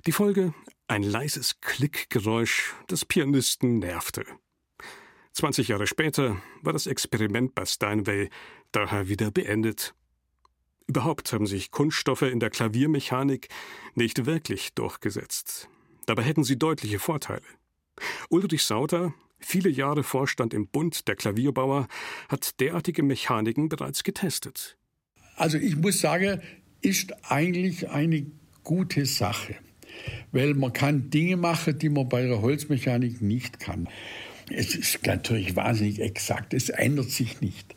Die 0.05 0.13
Folge 0.13 0.53
ein 0.89 1.03
leises 1.03 1.63
Klickgeräusch, 1.63 2.75
das 2.87 3.07
Pianisten 3.07 3.79
nervte. 3.79 4.27
20 5.33 5.69
Jahre 5.69 5.87
später 5.87 6.43
war 6.61 6.75
das 6.75 6.87
Experiment 6.87 7.55
bei 7.55 7.65
Steinway 7.65 8.29
daher 8.73 9.09
wieder 9.09 9.31
beendet. 9.31 9.95
Überhaupt 10.87 11.33
haben 11.33 11.47
sich 11.47 11.71
Kunststoffe 11.71 12.21
in 12.21 12.41
der 12.41 12.51
Klaviermechanik 12.51 13.49
nicht 13.95 14.27
wirklich 14.27 14.75
durchgesetzt. 14.75 15.71
Dabei 16.05 16.25
hätten 16.25 16.45
sie 16.45 16.59
deutliche 16.59 16.99
Vorteile. 16.99 17.41
Ulrich 18.29 18.63
Sauter, 18.63 19.15
viele 19.39 19.69
Jahre 19.69 20.03
Vorstand 20.03 20.55
im 20.55 20.67
Bund 20.67 21.09
der 21.09 21.17
Klavierbauer, 21.17 21.89
hat 22.29 22.61
derartige 22.61 23.03
Mechaniken 23.03 23.69
bereits 23.69 24.03
getestet. 24.03 24.77
Also 25.37 25.59
ich 25.59 25.77
muss 25.77 26.01
sagen, 26.01 26.41
ist 26.81 27.15
eigentlich 27.31 27.89
eine 27.91 28.27
gute 28.65 29.07
Sache, 29.07 29.57
weil 30.33 30.55
man 30.55 30.73
kann 30.73 31.11
Dinge 31.11 31.37
machen, 31.37 31.79
die 31.79 31.89
man 31.89 32.09
bei 32.09 32.23
der 32.23 32.43
Holzmechanik 32.43 33.21
nicht 33.23 33.61
kann. 33.61 33.89
Es 34.51 34.75
ist 34.75 35.05
natürlich 35.07 35.57
wahnsinnig 35.57 36.01
exakt, 36.01 36.55
es 36.55 36.69
ändert 36.69 37.11
sich 37.11 37.41
nicht. 37.41 37.75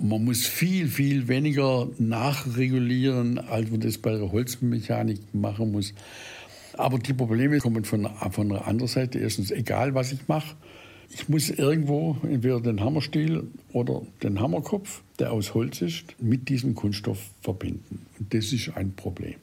Man 0.00 0.24
muss 0.24 0.46
viel, 0.46 0.86
viel 0.86 1.26
weniger 1.26 1.88
nachregulieren, 1.98 3.38
als 3.38 3.70
man 3.70 3.80
das 3.80 3.98
bei 3.98 4.12
der 4.12 4.30
Holzmechanik 4.30 5.18
machen 5.34 5.72
muss. 5.72 5.92
Aber 6.74 6.98
die 6.98 7.14
Probleme 7.14 7.58
kommen 7.58 7.84
von, 7.84 8.08
von 8.30 8.52
einer 8.52 8.66
anderen 8.66 8.88
Seite. 8.88 9.18
Erstens, 9.18 9.50
egal 9.50 9.94
was 9.94 10.12
ich 10.12 10.28
mache, 10.28 10.56
ich 11.10 11.28
muss 11.28 11.48
irgendwo 11.48 12.16
entweder 12.22 12.60
den 12.60 12.80
Hammerstiel 12.80 13.48
oder 13.72 14.02
den 14.22 14.40
Hammerkopf, 14.40 15.02
der 15.18 15.32
aus 15.32 15.54
Holz 15.54 15.80
ist, 15.80 16.20
mit 16.20 16.48
diesem 16.48 16.74
Kunststoff 16.74 17.18
verbinden. 17.40 18.06
Und 18.18 18.34
das 18.34 18.52
ist 18.52 18.76
ein 18.76 18.94
Problem. 18.94 19.36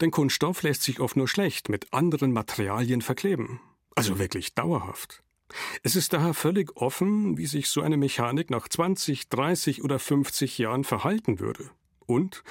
Denn 0.00 0.10
Kunststoff 0.10 0.62
lässt 0.62 0.82
sich 0.82 1.00
oft 1.00 1.16
nur 1.16 1.28
schlecht 1.28 1.68
mit 1.68 1.92
anderen 1.92 2.32
Materialien 2.32 3.02
verkleben. 3.02 3.60
Also 3.94 4.18
wirklich 4.18 4.54
dauerhaft. 4.54 5.22
Es 5.82 5.96
ist 5.96 6.12
daher 6.12 6.34
völlig 6.34 6.76
offen, 6.76 7.36
wie 7.36 7.46
sich 7.46 7.68
so 7.68 7.82
eine 7.82 7.96
Mechanik 7.96 8.50
nach 8.50 8.68
20, 8.68 9.28
30 9.28 9.82
oder 9.82 9.98
50 9.98 10.58
Jahren 10.58 10.84
verhalten 10.84 11.40
würde. 11.40 11.70
Und 12.06 12.42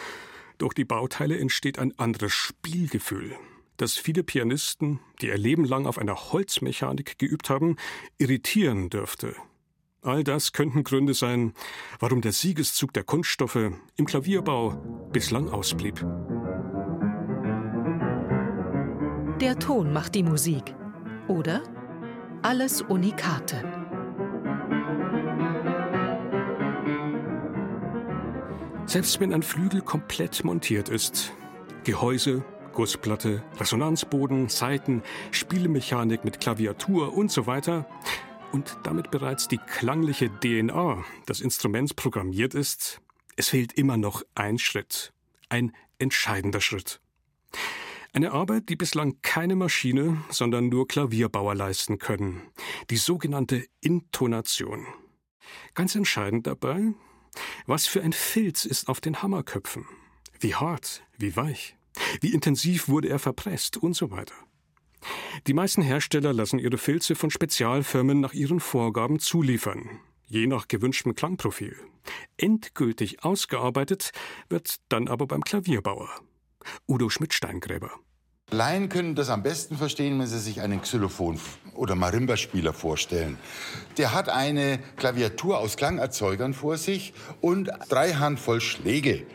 durch 0.57 0.73
die 0.73 0.85
Bauteile 0.85 1.37
entsteht 1.39 1.79
ein 1.79 1.97
anderes 1.97 2.33
Spielgefühl, 2.33 3.35
das 3.79 3.97
viele 3.97 4.23
Pianisten, 4.23 4.99
die 5.21 5.27
ihr 5.27 5.37
Leben 5.37 5.63
lang 5.63 5.87
auf 5.87 5.97
einer 5.97 6.31
Holzmechanik 6.31 7.17
geübt 7.17 7.49
haben, 7.49 7.77
irritieren 8.17 8.89
dürfte. 8.89 9.35
All 10.01 10.23
das 10.23 10.53
könnten 10.53 10.83
Gründe 10.83 11.13
sein, 11.13 11.53
warum 11.99 12.21
der 12.21 12.31
Siegeszug 12.31 12.93
der 12.93 13.03
Kunststoffe 13.03 13.71
im 13.95 14.05
Klavierbau 14.05 14.71
bislang 15.11 15.49
ausblieb. 15.49 16.05
Der 19.41 19.57
Ton 19.59 19.93
macht 19.93 20.15
die 20.15 20.23
Musik. 20.23 20.75
Oder 21.27 21.63
alles 22.41 22.81
Unikate. 22.81 23.63
Selbst 28.85 29.19
wenn 29.19 29.33
ein 29.33 29.43
Flügel 29.43 29.81
komplett 29.81 30.43
montiert 30.43 30.89
ist, 30.89 31.31
Gehäuse, 31.83 32.43
Gussplatte, 32.79 33.43
Resonanzboden, 33.59 34.47
Saiten, 34.47 35.03
Spielmechanik 35.31 36.23
mit 36.23 36.39
Klaviatur 36.39 37.13
und 37.13 37.29
so 37.29 37.45
weiter 37.45 37.85
und 38.53 38.77
damit 38.83 39.11
bereits 39.11 39.49
die 39.49 39.57
klangliche 39.57 40.29
DNA 40.29 41.03
des 41.27 41.41
Instruments 41.41 41.93
programmiert 41.93 42.53
ist, 42.53 43.01
es 43.35 43.49
fehlt 43.49 43.73
immer 43.73 43.97
noch 43.97 44.23
ein 44.33 44.57
Schritt, 44.57 45.11
ein 45.49 45.73
entscheidender 45.97 46.61
Schritt. 46.61 47.01
Eine 48.13 48.31
Arbeit, 48.31 48.69
die 48.69 48.77
bislang 48.77 49.17
keine 49.23 49.57
Maschine, 49.57 50.23
sondern 50.29 50.69
nur 50.69 50.87
Klavierbauer 50.87 51.55
leisten 51.55 51.97
können. 51.97 52.43
Die 52.89 52.95
sogenannte 52.95 53.65
Intonation. 53.81 54.87
Ganz 55.73 55.95
entscheidend 55.95 56.47
dabei, 56.47 56.93
was 57.65 57.87
für 57.87 58.01
ein 58.01 58.13
Filz 58.13 58.63
ist 58.63 58.87
auf 58.87 59.01
den 59.01 59.21
Hammerköpfen. 59.21 59.85
Wie 60.39 60.55
hart, 60.55 61.03
wie 61.17 61.35
weich. 61.35 61.75
Wie 62.21 62.33
intensiv 62.33 62.87
wurde 62.87 63.09
er 63.09 63.19
verpresst 63.19 63.77
und 63.77 63.95
so 63.95 64.11
weiter. 64.11 64.35
Die 65.47 65.53
meisten 65.53 65.81
Hersteller 65.81 66.33
lassen 66.33 66.59
ihre 66.59 66.77
Filze 66.77 67.15
von 67.15 67.31
Spezialfirmen 67.31 68.19
nach 68.19 68.33
ihren 68.33 68.59
Vorgaben 68.59 69.19
zuliefern, 69.19 69.99
je 70.27 70.47
nach 70.47 70.67
gewünschtem 70.67 71.15
Klangprofil. 71.15 71.75
Endgültig 72.37 73.23
ausgearbeitet 73.23 74.11
wird 74.49 74.77
dann 74.89 75.07
aber 75.07 75.27
beim 75.27 75.43
Klavierbauer. 75.43 76.09
Udo 76.87 77.09
Schmidt-Steingräber. 77.09 77.91
Laien 78.51 78.89
können 78.89 79.13
das 79.13 79.29
am 79.29 79.43
besten 79.43 79.77
verstehen, 79.77 80.19
wenn 80.19 80.25
sie 80.25 80.39
sich 80.39 80.59
einen 80.61 80.81
Xylophon- 80.81 81.39
oder 81.75 81.95
Marimba-Spieler 81.95 82.73
vorstellen. 82.73 83.37
Der 83.97 84.11
hat 84.11 84.27
eine 84.27 84.79
Klaviatur 84.97 85.59
aus 85.59 85.77
Klangerzeugern 85.77 86.55
vor 86.55 86.77
sich 86.77 87.13
und 87.41 87.69
drei 87.89 88.13
Handvoll 88.13 88.59
Schläge 88.59 89.27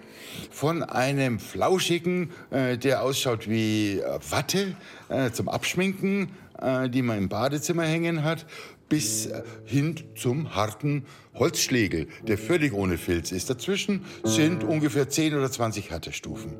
von 0.50 0.82
einem 0.82 1.38
flauschigen, 1.38 2.30
äh, 2.50 2.78
der 2.78 3.02
ausschaut 3.02 3.48
wie 3.48 3.98
äh, 3.98 4.18
Watte 4.30 4.76
äh, 5.08 5.30
zum 5.30 5.48
Abschminken, 5.48 6.30
äh, 6.60 6.88
die 6.88 7.02
man 7.02 7.18
im 7.18 7.28
Badezimmer 7.28 7.84
hängen 7.84 8.24
hat, 8.24 8.46
bis 8.88 9.26
äh, 9.26 9.42
hin 9.64 9.96
zum 10.14 10.54
harten 10.54 11.06
Holzschlegel, 11.34 12.08
der 12.26 12.38
völlig 12.38 12.72
ohne 12.72 12.98
Filz 12.98 13.32
ist. 13.32 13.50
Dazwischen 13.50 14.04
sind 14.22 14.64
ungefähr 14.64 15.08
10 15.08 15.34
oder 15.34 15.50
20 15.50 15.90
Härtestufen. 15.90 16.52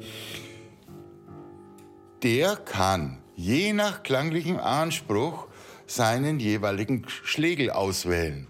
Der 2.22 2.56
kann 2.56 3.18
je 3.36 3.72
nach 3.72 4.02
klanglichem 4.02 4.58
Anspruch 4.58 5.46
seinen 5.86 6.40
jeweiligen 6.40 7.06
Schlegel 7.08 7.70
auswählen. 7.70 8.46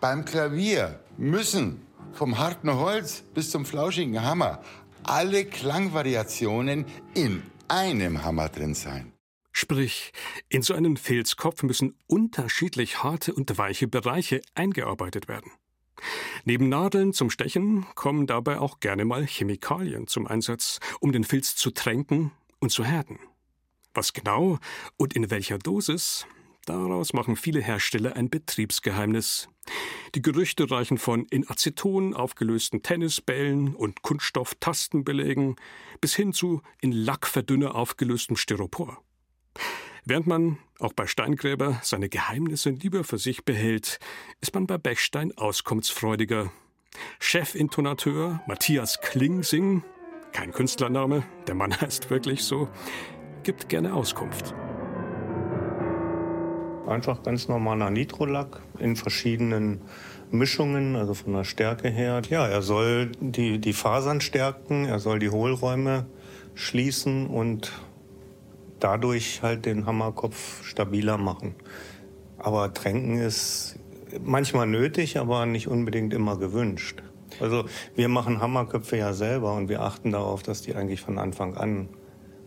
Beim 0.00 0.24
Klavier 0.24 1.00
müssen 1.16 1.82
vom 2.12 2.38
harten 2.38 2.74
Holz 2.74 3.22
bis 3.34 3.50
zum 3.50 3.64
flauschigen 3.64 4.22
Hammer, 4.22 4.62
alle 5.02 5.44
Klangvariationen 5.44 6.84
in 7.14 7.42
einem 7.68 8.24
Hammer 8.24 8.48
drin 8.48 8.74
sein. 8.74 9.12
Sprich, 9.52 10.12
in 10.48 10.62
so 10.62 10.74
einen 10.74 10.96
Filzkopf 10.96 11.62
müssen 11.62 11.96
unterschiedlich 12.06 13.02
harte 13.02 13.34
und 13.34 13.58
weiche 13.58 13.88
Bereiche 13.88 14.40
eingearbeitet 14.54 15.26
werden. 15.28 15.50
Neben 16.44 16.68
Nadeln 16.68 17.12
zum 17.12 17.28
Stechen 17.28 17.84
kommen 17.94 18.26
dabei 18.26 18.60
auch 18.60 18.80
gerne 18.80 19.04
mal 19.04 19.26
Chemikalien 19.26 20.06
zum 20.06 20.26
Einsatz, 20.26 20.78
um 21.00 21.12
den 21.12 21.24
Filz 21.24 21.56
zu 21.56 21.72
tränken 21.72 22.30
und 22.60 22.70
zu 22.70 22.84
härten. 22.84 23.18
Was 23.94 24.12
genau 24.12 24.58
und 24.96 25.14
in 25.14 25.30
welcher 25.30 25.58
Dosis, 25.58 26.26
Daraus 26.68 27.14
machen 27.14 27.36
viele 27.36 27.62
Hersteller 27.62 28.14
ein 28.14 28.28
Betriebsgeheimnis. 28.28 29.48
Die 30.14 30.20
Gerüchte 30.20 30.70
reichen 30.70 30.98
von 30.98 31.24
in 31.30 31.48
Aceton 31.48 32.12
aufgelösten 32.12 32.82
Tennisbällen 32.82 33.74
und 33.74 34.02
Kunststofftastenbelägen 34.02 35.56
bis 36.02 36.14
hin 36.14 36.34
zu 36.34 36.60
in 36.82 36.92
Lackverdünner 36.92 37.74
aufgelöstem 37.74 38.36
Styropor. 38.36 39.02
Während 40.04 40.26
man, 40.26 40.58
auch 40.78 40.92
bei 40.92 41.06
Steingräber, 41.06 41.80
seine 41.82 42.10
Geheimnisse 42.10 42.68
lieber 42.68 43.02
für 43.02 43.16
sich 43.16 43.46
behält, 43.46 43.98
ist 44.42 44.52
man 44.52 44.66
bei 44.66 44.76
Bechstein 44.76 45.32
auskunftsfreudiger. 45.38 46.52
Chefintonateur 47.18 48.42
Matthias 48.46 49.00
Klingsing, 49.00 49.84
kein 50.32 50.52
Künstlername, 50.52 51.24
der 51.46 51.54
Mann 51.54 51.74
heißt 51.80 52.10
wirklich 52.10 52.44
so, 52.44 52.68
gibt 53.42 53.70
gerne 53.70 53.94
Auskunft. 53.94 54.54
Einfach 56.88 57.22
ganz 57.22 57.48
normaler 57.48 57.90
Nitrolack 57.90 58.62
in 58.78 58.96
verschiedenen 58.96 59.82
Mischungen, 60.30 60.96
also 60.96 61.12
von 61.12 61.34
der 61.34 61.44
Stärke 61.44 61.88
her. 61.90 62.22
Ja, 62.30 62.46
er 62.46 62.62
soll 62.62 63.12
die, 63.20 63.58
die 63.58 63.74
Fasern 63.74 64.22
stärken, 64.22 64.86
er 64.86 64.98
soll 64.98 65.18
die 65.18 65.28
Hohlräume 65.28 66.06
schließen 66.54 67.26
und 67.26 67.72
dadurch 68.80 69.42
halt 69.42 69.66
den 69.66 69.84
Hammerkopf 69.84 70.64
stabiler 70.64 71.18
machen. 71.18 71.54
Aber 72.38 72.72
Tränken 72.72 73.18
ist 73.18 73.78
manchmal 74.24 74.66
nötig, 74.66 75.18
aber 75.18 75.44
nicht 75.44 75.68
unbedingt 75.68 76.14
immer 76.14 76.38
gewünscht. 76.38 77.02
Also 77.38 77.66
wir 77.94 78.08
machen 78.08 78.40
Hammerköpfe 78.40 78.96
ja 78.96 79.12
selber 79.12 79.52
und 79.54 79.68
wir 79.68 79.82
achten 79.82 80.12
darauf, 80.12 80.42
dass 80.42 80.62
die 80.62 80.74
eigentlich 80.74 81.02
von 81.02 81.18
Anfang 81.18 81.54
an 81.56 81.88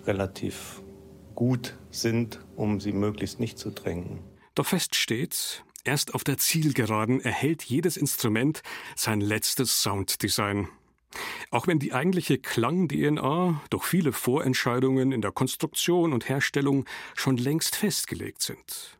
relativ 0.07 0.81
gut 1.35 1.77
sind, 1.91 2.39
um 2.55 2.79
sie 2.79 2.91
möglichst 2.91 3.39
nicht 3.39 3.59
zu 3.59 3.69
tränken. 3.69 4.30
Doch 4.55 4.65
fest 4.65 4.95
steht, 4.95 5.63
erst 5.85 6.13
auf 6.13 6.23
der 6.23 6.37
Zielgeraden 6.37 7.21
erhält 7.21 7.63
jedes 7.63 7.95
Instrument 7.95 8.61
sein 8.95 9.21
letztes 9.21 9.81
Sounddesign. 9.81 10.67
Auch 11.51 11.67
wenn 11.67 11.79
die 11.79 11.93
eigentliche 11.93 12.37
Klang-DNA 12.37 13.61
durch 13.69 13.83
viele 13.83 14.13
Vorentscheidungen 14.13 15.11
in 15.11 15.21
der 15.21 15.31
Konstruktion 15.31 16.13
und 16.13 16.29
Herstellung 16.29 16.85
schon 17.15 17.37
längst 17.37 17.75
festgelegt 17.75 18.41
sind. 18.41 18.97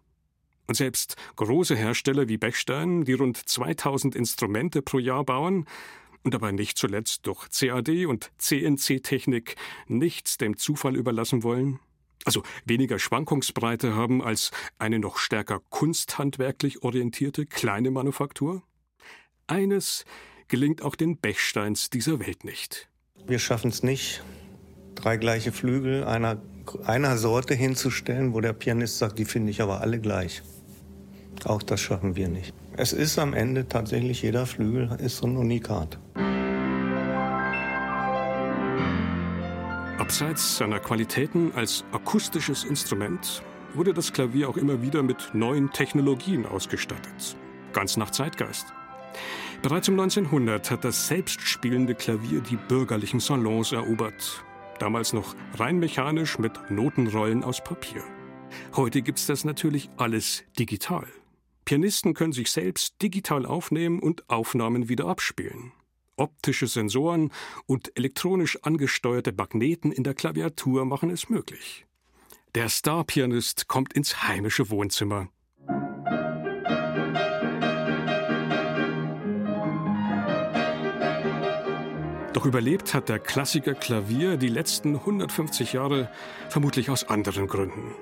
Und 0.67 0.75
selbst 0.75 1.15
große 1.35 1.75
Hersteller 1.75 2.29
wie 2.29 2.37
Bechstein, 2.37 3.03
die 3.03 3.13
rund 3.13 3.37
2000 3.37 4.15
Instrumente 4.15 4.81
pro 4.81 4.99
Jahr 4.99 5.25
bauen 5.25 5.65
und 6.23 6.33
dabei 6.33 6.51
nicht 6.51 6.77
zuletzt 6.77 7.27
durch 7.27 7.49
CAD 7.49 8.05
und 8.05 8.31
CNC-Technik 8.37 9.55
nichts 9.87 10.37
dem 10.37 10.57
Zufall 10.57 10.95
überlassen 10.95 11.43
wollen, 11.43 11.79
also 12.25 12.43
weniger 12.65 12.99
Schwankungsbreite 12.99 13.95
haben 13.95 14.21
als 14.21 14.51
eine 14.79 14.99
noch 14.99 15.17
stärker 15.17 15.61
kunsthandwerklich 15.69 16.83
orientierte 16.83 17.45
kleine 17.45 17.91
Manufaktur? 17.91 18.63
Eines 19.47 20.05
gelingt 20.47 20.81
auch 20.81 20.95
den 20.95 21.17
Bechsteins 21.17 21.89
dieser 21.89 22.19
Welt 22.19 22.43
nicht. 22.43 22.89
Wir 23.25 23.39
schaffen 23.39 23.69
es 23.69 23.83
nicht, 23.83 24.23
drei 24.95 25.17
gleiche 25.17 25.51
Flügel 25.51 26.03
einer, 26.03 26.41
einer 26.85 27.17
Sorte 27.17 27.53
hinzustellen, 27.53 28.33
wo 28.33 28.41
der 28.41 28.53
Pianist 28.53 28.97
sagt, 28.97 29.19
die 29.19 29.25
finde 29.25 29.51
ich 29.51 29.61
aber 29.61 29.81
alle 29.81 29.99
gleich. 29.99 30.41
Auch 31.45 31.63
das 31.63 31.81
schaffen 31.81 32.15
wir 32.15 32.27
nicht. 32.27 32.53
Es 32.77 32.93
ist 32.93 33.17
am 33.19 33.33
Ende 33.33 33.67
tatsächlich 33.67 34.21
jeder 34.21 34.45
Flügel 34.45 34.97
ist 34.99 35.17
so 35.17 35.27
ein 35.27 35.37
Unikat. 35.37 35.99
Abseits 40.01 40.57
seiner 40.57 40.79
Qualitäten 40.79 41.51
als 41.53 41.85
akustisches 41.91 42.63
Instrument 42.63 43.43
wurde 43.75 43.93
das 43.93 44.11
Klavier 44.11 44.49
auch 44.49 44.57
immer 44.57 44.81
wieder 44.81 45.03
mit 45.03 45.29
neuen 45.33 45.71
Technologien 45.73 46.47
ausgestattet. 46.47 47.37
Ganz 47.71 47.97
nach 47.97 48.09
Zeitgeist. 48.09 48.65
Bereits 49.61 49.89
um 49.89 49.99
1900 49.99 50.71
hat 50.71 50.85
das 50.85 51.05
selbstspielende 51.05 51.93
Klavier 51.93 52.41
die 52.41 52.55
bürgerlichen 52.55 53.19
Salons 53.19 53.73
erobert. 53.73 54.43
Damals 54.79 55.13
noch 55.13 55.35
rein 55.59 55.77
mechanisch 55.77 56.39
mit 56.39 56.71
Notenrollen 56.71 57.43
aus 57.43 57.63
Papier. 57.63 58.03
Heute 58.75 59.03
gibt's 59.03 59.27
das 59.27 59.45
natürlich 59.45 59.91
alles 59.97 60.43
digital. 60.57 61.05
Pianisten 61.63 62.15
können 62.15 62.33
sich 62.33 62.49
selbst 62.49 62.99
digital 63.03 63.45
aufnehmen 63.45 63.99
und 63.99 64.27
Aufnahmen 64.31 64.89
wieder 64.89 65.05
abspielen. 65.05 65.73
Optische 66.21 66.67
Sensoren 66.67 67.31
und 67.65 67.97
elektronisch 67.97 68.61
angesteuerte 68.61 69.33
Magneten 69.33 69.91
in 69.91 70.03
der 70.03 70.13
Klaviatur 70.13 70.85
machen 70.85 71.09
es 71.09 71.29
möglich. 71.29 71.87
Der 72.53 72.69
Star-Pianist 72.69 73.67
kommt 73.67 73.93
ins 73.93 74.27
heimische 74.27 74.69
Wohnzimmer. 74.69 75.29
Doch 82.33 82.45
überlebt 82.45 82.93
hat 82.93 83.09
der 83.09 83.17
Klassiker 83.17 83.73
Klavier 83.73 84.37
die 84.37 84.47
letzten 84.47 84.97
150 84.97 85.73
Jahre 85.73 86.11
vermutlich 86.49 86.91
aus 86.91 87.03
anderen 87.03 87.47
Gründen. 87.47 87.95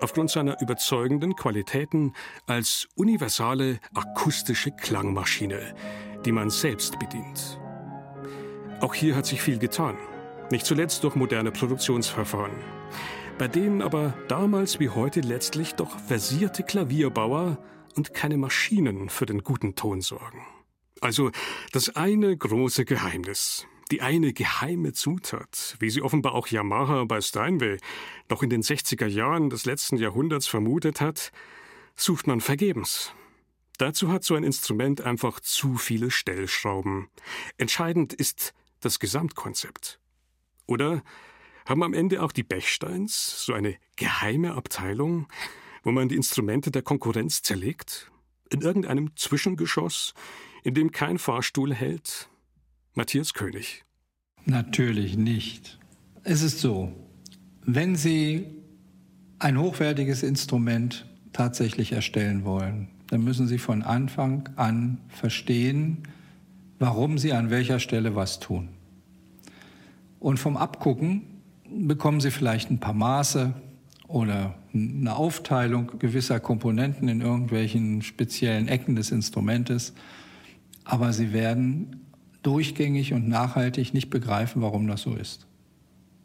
Aufgrund 0.00 0.30
seiner 0.30 0.60
überzeugenden 0.60 1.34
Qualitäten 1.34 2.12
als 2.46 2.86
universale 2.94 3.80
akustische 3.94 4.70
Klangmaschine, 4.70 5.74
die 6.26 6.32
man 6.32 6.50
selbst 6.50 6.98
bedient. 6.98 7.58
Auch 8.80 8.94
hier 8.94 9.16
hat 9.16 9.24
sich 9.24 9.40
viel 9.40 9.58
getan, 9.58 9.96
nicht 10.50 10.66
zuletzt 10.66 11.02
durch 11.04 11.14
moderne 11.14 11.52
Produktionsverfahren, 11.52 12.52
bei 13.38 13.48
denen 13.48 13.80
aber 13.80 14.12
damals 14.28 14.80
wie 14.80 14.90
heute 14.90 15.20
letztlich 15.20 15.74
doch 15.74 15.98
versierte 16.00 16.62
Klavierbauer 16.62 17.58
und 17.94 18.12
keine 18.12 18.36
Maschinen 18.36 19.08
für 19.08 19.24
den 19.24 19.42
guten 19.42 19.74
Ton 19.74 20.02
sorgen. 20.02 20.44
Also 21.00 21.30
das 21.72 21.94
eine 21.96 22.36
große 22.36 22.84
Geheimnis, 22.84 23.66
die 23.90 24.02
eine 24.02 24.32
geheime 24.32 24.92
Zutat, 24.92 25.76
wie 25.78 25.90
sie 25.90 26.02
offenbar 26.02 26.34
auch 26.34 26.48
Yamaha 26.48 27.04
bei 27.04 27.20
Steinway 27.20 27.78
noch 28.28 28.42
in 28.42 28.50
den 28.50 28.62
60er 28.62 29.06
Jahren 29.06 29.48
des 29.48 29.64
letzten 29.64 29.96
Jahrhunderts 29.96 30.46
vermutet 30.46 31.00
hat, 31.00 31.32
sucht 31.94 32.26
man 32.26 32.40
vergebens. 32.40 33.12
Dazu 33.78 34.10
hat 34.10 34.24
so 34.24 34.34
ein 34.34 34.44
Instrument 34.44 35.02
einfach 35.02 35.40
zu 35.40 35.76
viele 35.76 36.10
Stellschrauben. 36.10 37.08
Entscheidend 37.58 38.12
ist 38.12 38.54
das 38.80 38.98
Gesamtkonzept. 38.98 40.00
Oder 40.66 41.02
haben 41.66 41.82
am 41.82 41.94
Ende 41.94 42.22
auch 42.22 42.32
die 42.32 42.42
Bechsteins 42.42 43.44
so 43.44 43.52
eine 43.52 43.76
geheime 43.96 44.54
Abteilung, 44.54 45.26
wo 45.82 45.92
man 45.92 46.08
die 46.08 46.16
Instrumente 46.16 46.70
der 46.70 46.82
Konkurrenz 46.82 47.42
zerlegt? 47.42 48.10
In 48.50 48.60
irgendeinem 48.60 49.16
Zwischengeschoss, 49.16 50.14
in 50.62 50.74
dem 50.74 50.92
kein 50.92 51.18
Fahrstuhl 51.18 51.74
hält? 51.74 52.28
Matthias 52.94 53.34
König. 53.34 53.84
Natürlich 54.44 55.16
nicht. 55.16 55.78
Es 56.22 56.42
ist 56.42 56.60
so, 56.60 56.92
wenn 57.62 57.96
Sie 57.96 58.46
ein 59.38 59.58
hochwertiges 59.58 60.22
Instrument 60.22 61.06
tatsächlich 61.32 61.92
erstellen 61.92 62.44
wollen, 62.44 62.88
dann 63.08 63.22
müssen 63.22 63.46
Sie 63.46 63.58
von 63.58 63.82
Anfang 63.82 64.48
an 64.56 64.98
verstehen, 65.08 65.98
warum 66.78 67.18
Sie 67.18 67.32
an 67.32 67.50
welcher 67.50 67.78
Stelle 67.78 68.14
was 68.14 68.40
tun. 68.40 68.68
Und 70.18 70.38
vom 70.38 70.56
Abgucken 70.56 71.22
bekommen 71.70 72.20
Sie 72.20 72.30
vielleicht 72.30 72.70
ein 72.70 72.80
paar 72.80 72.94
Maße 72.94 73.54
oder 74.08 74.54
eine 74.72 75.16
Aufteilung 75.16 75.98
gewisser 75.98 76.40
Komponenten 76.40 77.08
in 77.08 77.20
irgendwelchen 77.20 78.02
speziellen 78.02 78.68
Ecken 78.68 78.96
des 78.96 79.10
Instrumentes, 79.10 79.94
aber 80.84 81.12
Sie 81.12 81.32
werden 81.32 82.00
durchgängig 82.42 83.12
und 83.12 83.28
nachhaltig 83.28 83.92
nicht 83.92 84.10
begreifen, 84.10 84.62
warum 84.62 84.86
das 84.86 85.02
so 85.02 85.14
ist. 85.14 85.46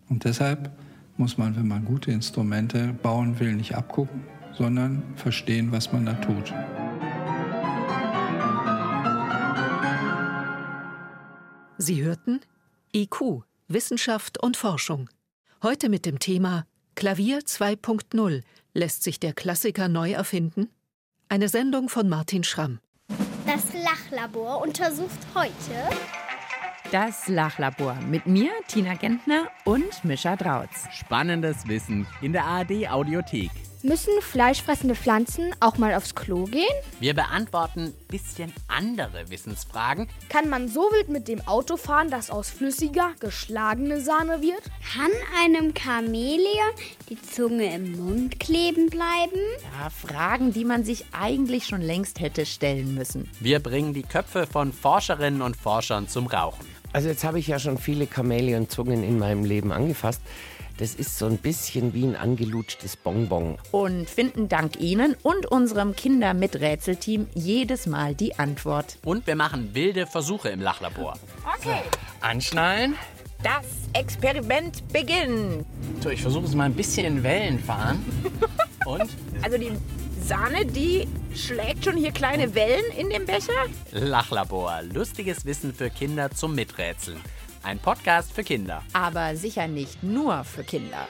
Und 0.10 0.24
deshalb 0.24 0.72
muss 1.17 1.38
man, 1.38 1.56
wenn 1.56 1.67
man 1.67 1.86
gute 1.86 2.12
Instrumente 2.12 2.94
bauen 3.02 3.39
will, 3.39 3.54
nicht 3.54 3.76
abgucken, 3.76 4.22
sondern 4.58 5.04
verstehen, 5.16 5.72
was 5.72 5.92
man 5.92 6.06
da 6.06 6.14
tut. 6.14 6.54
Sie 11.78 12.04
hörten 12.04 12.42
IQ, 12.94 13.44
Wissenschaft 13.68 14.42
und 14.42 14.58
Forschung. 14.58 15.10
Heute 15.64 15.90
mit 15.90 16.06
dem 16.06 16.20
Thema 16.20 16.66
Klavier 16.96 17.40
2.0. 17.40 18.42
Lässt 18.74 19.04
sich 19.04 19.20
der 19.20 19.34
Klassiker 19.34 19.88
neu 19.88 20.12
erfinden? 20.12 20.70
Eine 21.30 21.50
Sendung 21.50 21.90
von 21.90 22.08
Martin 22.08 22.44
Schramm. 22.44 22.80
Das 23.46 23.74
Lachlabor 23.74 24.62
untersucht 24.62 25.20
heute 25.34 25.90
das 26.92 27.30
Lachlabor 27.30 27.96
mit 28.10 28.26
mir, 28.28 28.52
Tina 28.68 28.96
Gentner 28.96 29.48
und 29.64 30.04
Mischa 30.04 30.36
Drautz. 30.36 30.88
Spannendes 30.92 31.66
Wissen 31.68 32.06
in 32.22 32.34
der 32.34 32.44
ARD 32.44 32.90
Audiothek. 32.90 33.50
Müssen 33.84 34.13
fleischfressende 34.22 34.94
Pflanzen 34.94 35.56
auch 35.60 35.80
mal 35.80 35.96
aufs 35.96 36.13
Klo 36.13 36.44
gehen? 36.44 36.70
Wir 37.00 37.15
beantworten 37.15 37.94
bisschen 38.10 38.54
andere 38.67 39.30
Wissensfragen. 39.30 40.08
Kann 40.30 40.50
man 40.50 40.67
so 40.67 40.82
wild 40.82 41.10
mit 41.10 41.28
dem 41.28 41.41
Auto 41.48 41.78
fahren, 41.78 42.12
dass 42.12 42.30
aus 42.30 42.52
flüssiger, 42.52 43.12
geschlagene 43.20 44.00
Sahne 44.00 44.44
wird? 44.44 44.62
Kann 44.94 45.10
einem 45.44 45.74
Chamäleon 45.74 46.72
die 47.10 47.20
Zunge 47.20 47.74
im 47.74 47.94
Mund 47.98 48.39
kleben 48.39 48.91
bleiben? 48.91 49.39
Ja, 49.80 49.89
Fragen, 49.89 50.54
die 50.54 50.65
man 50.65 50.84
sich 50.84 51.06
eigentlich 51.12 51.65
schon 51.65 51.82
längst 51.82 52.20
hätte 52.20 52.46
stellen 52.46 52.94
müssen. 52.94 53.30
Wir 53.39 53.60
bringen 53.60 53.96
die 53.96 54.04
Köpfe 54.04 54.46
von 54.46 54.74
Forscherinnen 54.74 55.41
und 55.41 55.58
Forschern 55.58 56.08
zum 56.08 56.28
Rauchen. 56.28 56.67
Also 56.94 57.08
jetzt 57.08 57.24
habe 57.24 57.39
ich 57.39 57.48
ja 57.48 57.58
schon 57.58 57.78
viele 57.78 58.06
Chamäleon-Zungen 58.06 59.04
in 59.04 59.17
meinem 59.17 59.46
Leben 59.46 59.72
angefasst. 59.72 60.22
Das 60.78 60.96
ist 60.96 61.18
so 61.18 61.26
ein 61.28 61.38
bisschen 61.38 61.94
wie 61.94 62.04
ein 62.04 62.16
angelutschtes 62.16 62.98
Bonbon. 62.98 63.58
Und 63.72 64.10
finden 64.10 64.50
dank 64.50 64.80
Ihnen 64.80 65.16
und 65.22 65.46
unserem 65.46 65.96
Kinder-Miträtselteam 65.96 67.28
jedes 67.34 67.86
Mal 67.86 68.16
die 68.16 68.40
Antwort. 68.40 68.98
Und 69.06 69.28
wir 69.28 69.36
machen 69.36 69.76
wilde 69.76 70.08
Versuche 70.08 70.50
im 70.50 70.62
Lachlabor. 70.62 71.18
Okay. 71.58 71.82
Anschnallen. 72.22 72.96
Das 73.44 73.66
Experiment 73.94 74.88
beginnt. 74.92 75.66
So, 76.02 76.10
ich 76.10 76.22
versuche 76.22 76.46
es 76.46 76.56
mal 76.56 76.66
ein 76.66 76.74
bisschen 76.76 77.06
in 77.06 77.24
Wellen 77.24 77.60
fahren. 77.60 78.04
Und? 78.86 79.10
Also 79.42 79.58
die 79.58 79.72
Sahne, 80.24 80.66
die 80.66 81.08
schlägt 81.36 81.86
schon 81.86 81.98
hier 81.98 82.12
kleine 82.12 82.54
Wellen 82.54 82.86
in 82.98 83.10
dem 83.10 83.26
Becher. 83.26 83.66
Lachlabor. 83.92 84.82
Lustiges 84.94 85.46
Wissen 85.46 85.74
für 85.74 85.90
Kinder 85.90 86.30
zum 86.32 86.56
Miträtseln. 86.56 87.20
Ein 87.63 87.78
Podcast 87.80 88.34
für 88.34 88.43
Kinder. 88.43 88.82
Aber 88.93 89.36
sicher 89.36 89.67
nicht 89.67 90.02
nur 90.02 90.43
für 90.43 90.63
Kinder. 90.63 91.08